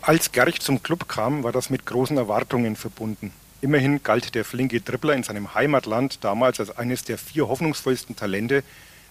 [0.00, 3.32] Als Gerch zum Club kam, war das mit großen Erwartungen verbunden.
[3.60, 8.64] Immerhin galt der flinke Dribbler in seinem Heimatland damals als eines der vier hoffnungsvollsten Talente.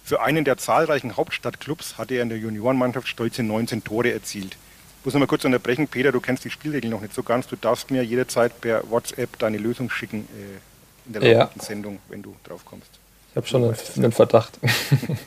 [0.03, 4.57] Für einen der zahlreichen Hauptstadtclubs hatte er in der Juniorenmannschaft stolze 19 Tore erzielt.
[4.99, 7.47] Ich muss noch mal kurz unterbrechen, Peter, du kennst die Spielregeln noch nicht so ganz.
[7.47, 10.59] Du darfst mir jederzeit per WhatsApp deine Lösung schicken äh,
[11.05, 11.65] in der laufenden ja.
[11.65, 12.89] Sendung, wenn du drauf kommst.
[13.31, 14.59] Ich habe schon einen, einen Verdacht.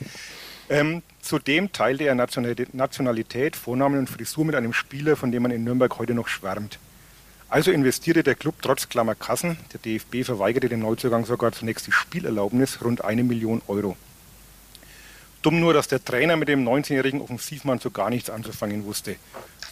[0.68, 5.64] ähm, zudem teilte er Nationalität, Vornamen und Frisur mit einem Spieler, von dem man in
[5.64, 6.78] Nürnberg heute noch schwärmt.
[7.48, 11.92] Also investierte der Club trotz klammer Kassen, der DFB verweigerte dem Neuzugang sogar zunächst die
[11.92, 13.96] Spielerlaubnis, rund eine Million Euro.
[15.42, 19.16] Dumm nur, dass der Trainer mit dem 19-jährigen Offensivmann so gar nichts anzufangen wusste.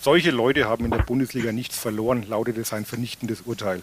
[0.01, 3.83] Solche Leute haben in der Bundesliga nichts verloren, lautete sein vernichtendes Urteil.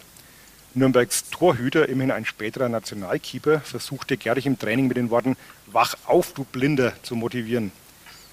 [0.74, 6.32] Nürnbergs Torhüter, immerhin ein späterer Nationalkeeper, versuchte Gerich im Training mit den Worten Wach auf,
[6.32, 7.72] du Blinder zu motivieren.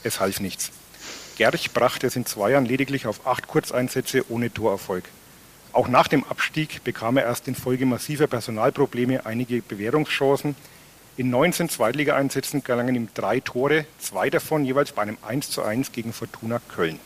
[0.03, 0.71] Es half nichts.
[1.37, 5.05] Gerch brachte es in zwei Jahren lediglich auf acht Kurzeinsätze ohne Torerfolg.
[5.73, 10.55] Auch nach dem Abstieg bekam er erst infolge massiver Personalprobleme einige Bewährungschancen.
[11.17, 16.61] In 19 Zweitligaeinsätzen gelangen ihm drei Tore, zwei davon jeweils bei einem 1:1 gegen Fortuna
[16.69, 16.99] Köln.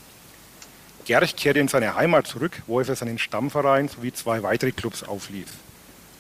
[1.06, 5.04] Gerch kehrte in seine Heimat zurück, wo er für seinen Stammverein sowie zwei weitere Clubs
[5.04, 5.48] auflief.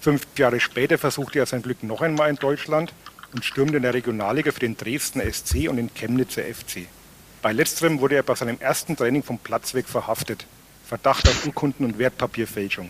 [0.02, 2.94] Fünf Jahre später versuchte er sein Glück noch einmal in Deutschland
[3.34, 6.88] und stürmte in der Regionalliga für den Dresdner SC und den Chemnitzer FC.
[7.42, 10.46] Bei letzterem wurde er bei seinem ersten Training vom Platz weg verhaftet.
[10.86, 12.90] Verdacht auf Urkunden- und Wertpapierfälschung.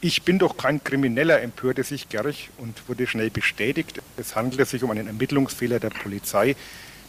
[0.00, 4.02] Ich bin doch kein Krimineller, empörte sich Gerch und wurde schnell bestätigt.
[4.16, 6.54] Es handelte sich um einen Ermittlungsfehler der Polizei,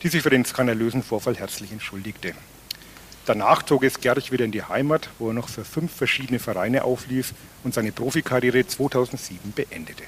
[0.02, 2.34] die sich für den skandalösen Vorfall herzlich entschuldigte.
[3.28, 6.86] Danach zog es Gerch wieder in die Heimat, wo er noch für fünf verschiedene Vereine
[6.86, 7.34] auflief
[7.66, 10.04] und seine Profikarriere 2007 beendete.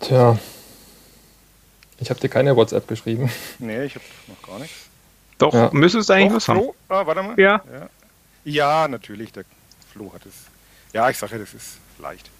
[0.00, 0.38] Tja,
[1.98, 3.30] ich habe dir keine WhatsApp geschrieben.
[3.58, 4.76] Nee, ich habe noch gar nichts.
[5.38, 5.70] Doch, ja.
[5.72, 6.68] müsstest du eigentlich Doch, was haben.
[6.90, 7.40] Ah, warte mal.
[7.40, 7.62] Ja.
[7.72, 7.88] ja.
[8.44, 9.44] Ja, natürlich, der
[9.90, 10.34] Flo hat es.
[10.92, 12.30] Ja, ich sage, das ist leicht.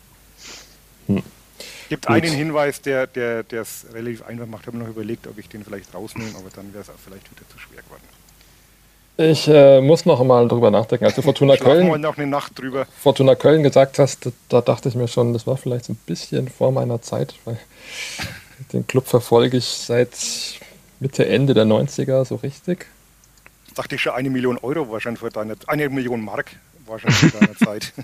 [1.06, 1.22] Hm.
[1.88, 2.16] Gibt Gut.
[2.16, 4.62] einen Hinweis, der der es relativ einfach macht.
[4.62, 7.30] Ich habe noch überlegt, ob ich den vielleicht rausnehme, aber dann wäre es auch vielleicht
[7.30, 8.02] wieder zu schwer geworden.
[9.18, 11.06] Ich äh, muss noch mal drüber nachdenken.
[11.06, 12.86] Als du Fortuna Köln, mal noch eine Nacht drüber.
[13.00, 15.98] Fortuna Köln gesagt hast, da, da dachte ich mir schon, das war vielleicht so ein
[16.04, 17.58] bisschen vor meiner Zeit, weil
[18.74, 20.10] den Club verfolge ich seit
[21.00, 22.86] Mitte, Ende der 90er so richtig.
[23.74, 26.50] Dachte ich schon eine Million Euro wahrscheinlich vor deiner eine Million Mark
[26.86, 27.94] wahrscheinlich vor deiner Zeit.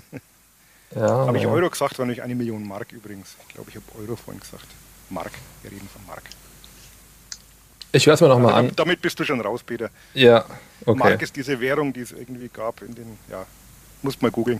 [0.95, 3.35] Ja, habe ich Euro gesagt, war nicht eine Million Mark übrigens.
[3.47, 4.67] Ich glaube, ich habe Euro vorhin gesagt.
[5.09, 5.31] Mark,
[5.61, 6.23] wir reden von Mark.
[7.91, 8.75] Ich höre es mir nochmal also, an.
[8.75, 9.89] Damit bist du schon raus, Peter.
[10.13, 10.45] Ja,
[10.85, 10.97] okay.
[10.97, 13.45] Mark ist diese Währung, die es irgendwie gab in den, ja,
[14.01, 14.59] musst mal googeln.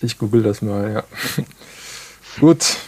[0.00, 1.04] Ich google das mal, ja.
[2.40, 2.78] Gut,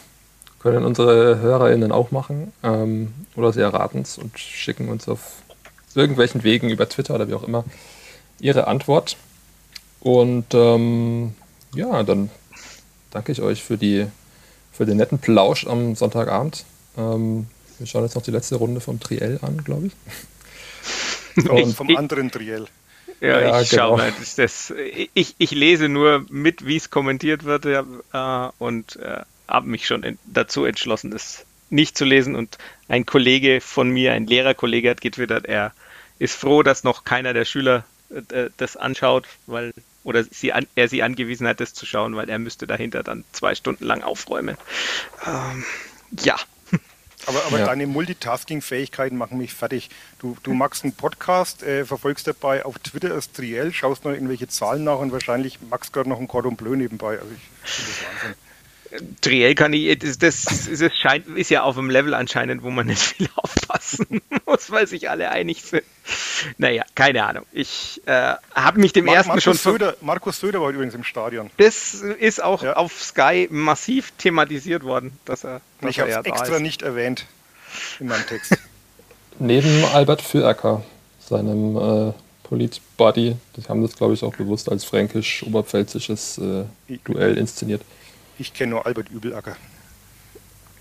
[0.60, 2.52] können unsere HörerInnen auch machen.
[2.62, 5.42] Ähm, oder sie erraten es und schicken uns auf
[5.94, 7.64] irgendwelchen Wegen über Twitter oder wie auch immer
[8.40, 9.16] ihre Antwort.
[10.00, 11.34] Und ähm,
[11.74, 12.30] ja, dann
[13.10, 14.06] danke ich euch für, die,
[14.72, 16.64] für den netten Plausch am Sonntagabend.
[16.96, 17.46] Ähm,
[17.78, 21.48] wir schauen jetzt noch die letzte Runde vom Triell an, glaube ich.
[21.50, 22.66] Und vom anderen Triell.
[23.20, 23.82] Ja, ja, ich genau.
[23.82, 24.12] schaue mal.
[24.18, 24.74] Das, das,
[25.14, 27.82] ich, ich lese nur mit, wie es kommentiert wird äh,
[28.58, 32.36] und äh, habe mich schon in, dazu entschlossen, es nicht zu lesen.
[32.36, 32.58] Und
[32.88, 35.72] ein Kollege von mir, ein Lehrerkollege, hat getwittert, er
[36.18, 39.72] ist froh, dass noch keiner der Schüler äh, das anschaut, weil
[40.04, 43.24] oder sie an, er sie angewiesen hat, das zu schauen, weil er müsste dahinter dann
[43.32, 44.56] zwei Stunden lang aufräumen.
[45.26, 45.64] Ähm,
[46.22, 46.36] ja.
[47.26, 47.64] Aber, aber ja.
[47.64, 49.88] deine Multitasking-Fähigkeiten machen mich fertig.
[50.18, 54.46] Du, du magst einen Podcast, äh, verfolgst dabei auf Twitter als Triell, schaust noch irgendwelche
[54.46, 57.18] Zahlen nach und wahrscheinlich magst gerade noch ein Cordon Bleu nebenbei.
[57.18, 58.34] Also ich finde das Wahnsinn.
[59.20, 62.86] Triell kann ich, das, das, das scheint, ist ja auf einem Level anscheinend, wo man
[62.86, 65.82] nicht viel aufpassen muss, weil sich alle einig sind.
[66.58, 67.44] Naja, keine Ahnung.
[67.52, 69.54] Ich äh, habe mich dem Mar ersten Markus schon.
[69.54, 71.50] Söder, Markus Söder war übrigens im Stadion.
[71.56, 72.74] Das ist auch ja.
[72.74, 75.60] auf Sky massiv thematisiert worden, dass er.
[75.80, 77.26] Dass ich habe es extra nicht erwähnt
[78.00, 78.56] in meinem Text.
[79.38, 80.84] Neben Albert Füracker,
[81.18, 82.12] seinem äh,
[82.44, 86.64] Polit-Buddy, die haben das, glaube ich, auch bewusst als fränkisch-oberpfälzisches äh,
[87.04, 87.82] Duell inszeniert.
[88.38, 89.56] Ich kenne nur Albert Übelacker.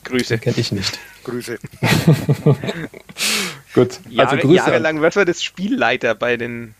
[0.04, 0.38] Grüße.
[0.38, 1.00] Kenne ich nicht.
[1.24, 1.58] Grüße.
[3.74, 4.00] Gut.
[4.10, 6.76] Jahre, also Grüße jahrelang wird er das Spielleiter bei den,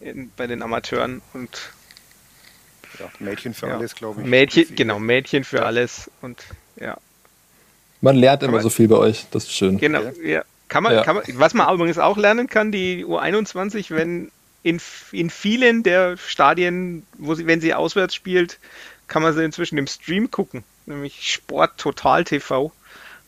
[0.00, 1.70] in, bei den Amateuren und
[2.98, 3.76] ja, Mädchen für ja.
[3.76, 4.26] alles, glaube ich.
[4.26, 5.62] Mädchen, genau, Mädchen für ja.
[5.64, 6.42] alles und
[6.78, 6.96] ja.
[8.00, 9.78] Man lernt immer man, so viel bei euch, das ist schön.
[9.78, 10.42] Genau, ja.
[10.68, 14.80] Kann man, Kann man, was man übrigens auch lernen kann, die U21, wenn in,
[15.12, 18.58] in vielen der Stadien, wo sie, wenn sie auswärts spielt,
[19.08, 20.64] kann man sie inzwischen im Stream gucken.
[20.86, 22.72] Nämlich Sport Total TV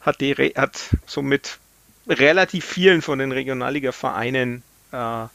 [0.00, 1.58] hat, die, hat somit
[2.08, 4.62] relativ vielen von den Regionalliga-Vereinen
[4.92, 5.26] äh,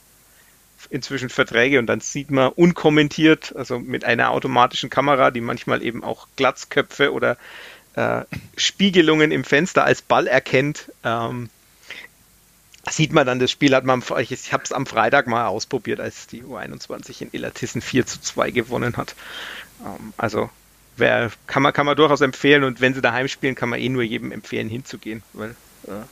[0.89, 6.03] inzwischen Verträge und dann sieht man unkommentiert, also mit einer automatischen Kamera, die manchmal eben
[6.03, 7.37] auch Glatzköpfe oder
[7.95, 8.23] äh,
[8.57, 10.91] Spiegelungen im Fenster als Ball erkennt.
[11.03, 11.49] Ähm,
[12.89, 15.99] sieht man dann das Spiel, hat man, ich, ich habe es am Freitag mal ausprobiert,
[15.99, 19.15] als die U21 in Illertissen 4 zu 2 gewonnen hat.
[19.83, 20.49] Ähm, also
[20.97, 23.89] wer, kann, man, kann man durchaus empfehlen und wenn sie daheim spielen, kann man eh
[23.89, 25.51] nur jedem empfehlen hinzugehen, weil
[25.87, 26.03] äh,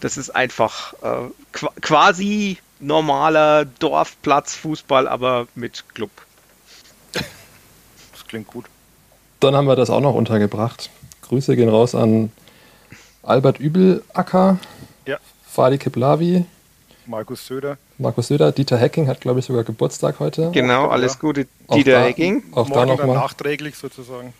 [0.00, 6.10] das ist einfach äh, qu quasi normaler Dorfplatzfußball, aber mit Club.
[8.12, 8.66] Das klingt gut.
[9.40, 10.90] Dann haben wir das auch noch untergebracht.
[11.22, 12.32] Grüße gehen raus an
[13.22, 14.58] Albert Übelacker,
[15.06, 15.18] ja.
[15.46, 16.44] Fadi Kiplavi,
[17.06, 17.78] Markus Söder.
[17.98, 20.50] Markus Söder, Dieter Hecking hat, glaube ich, sogar Geburtstag heute.
[20.52, 22.42] Genau, alles Gute, Dieter auch Hecking.
[22.52, 23.16] Auch Morgen da nochmal.
[23.16, 24.32] nachträglich sozusagen.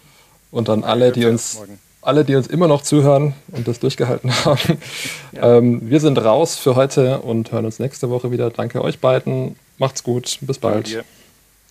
[0.51, 1.61] Und dann alle, die uns,
[2.03, 4.79] alle, die uns immer noch zuhören und das durchgehalten haben.
[5.33, 5.57] Ja.
[5.59, 8.51] Ähm, wir sind raus für heute und hören uns nächste Woche wieder.
[8.51, 9.57] Danke euch beiden.
[9.79, 10.39] Macht's gut.
[10.43, 11.05] Bis bald.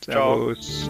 [0.06, 0.90] Servus.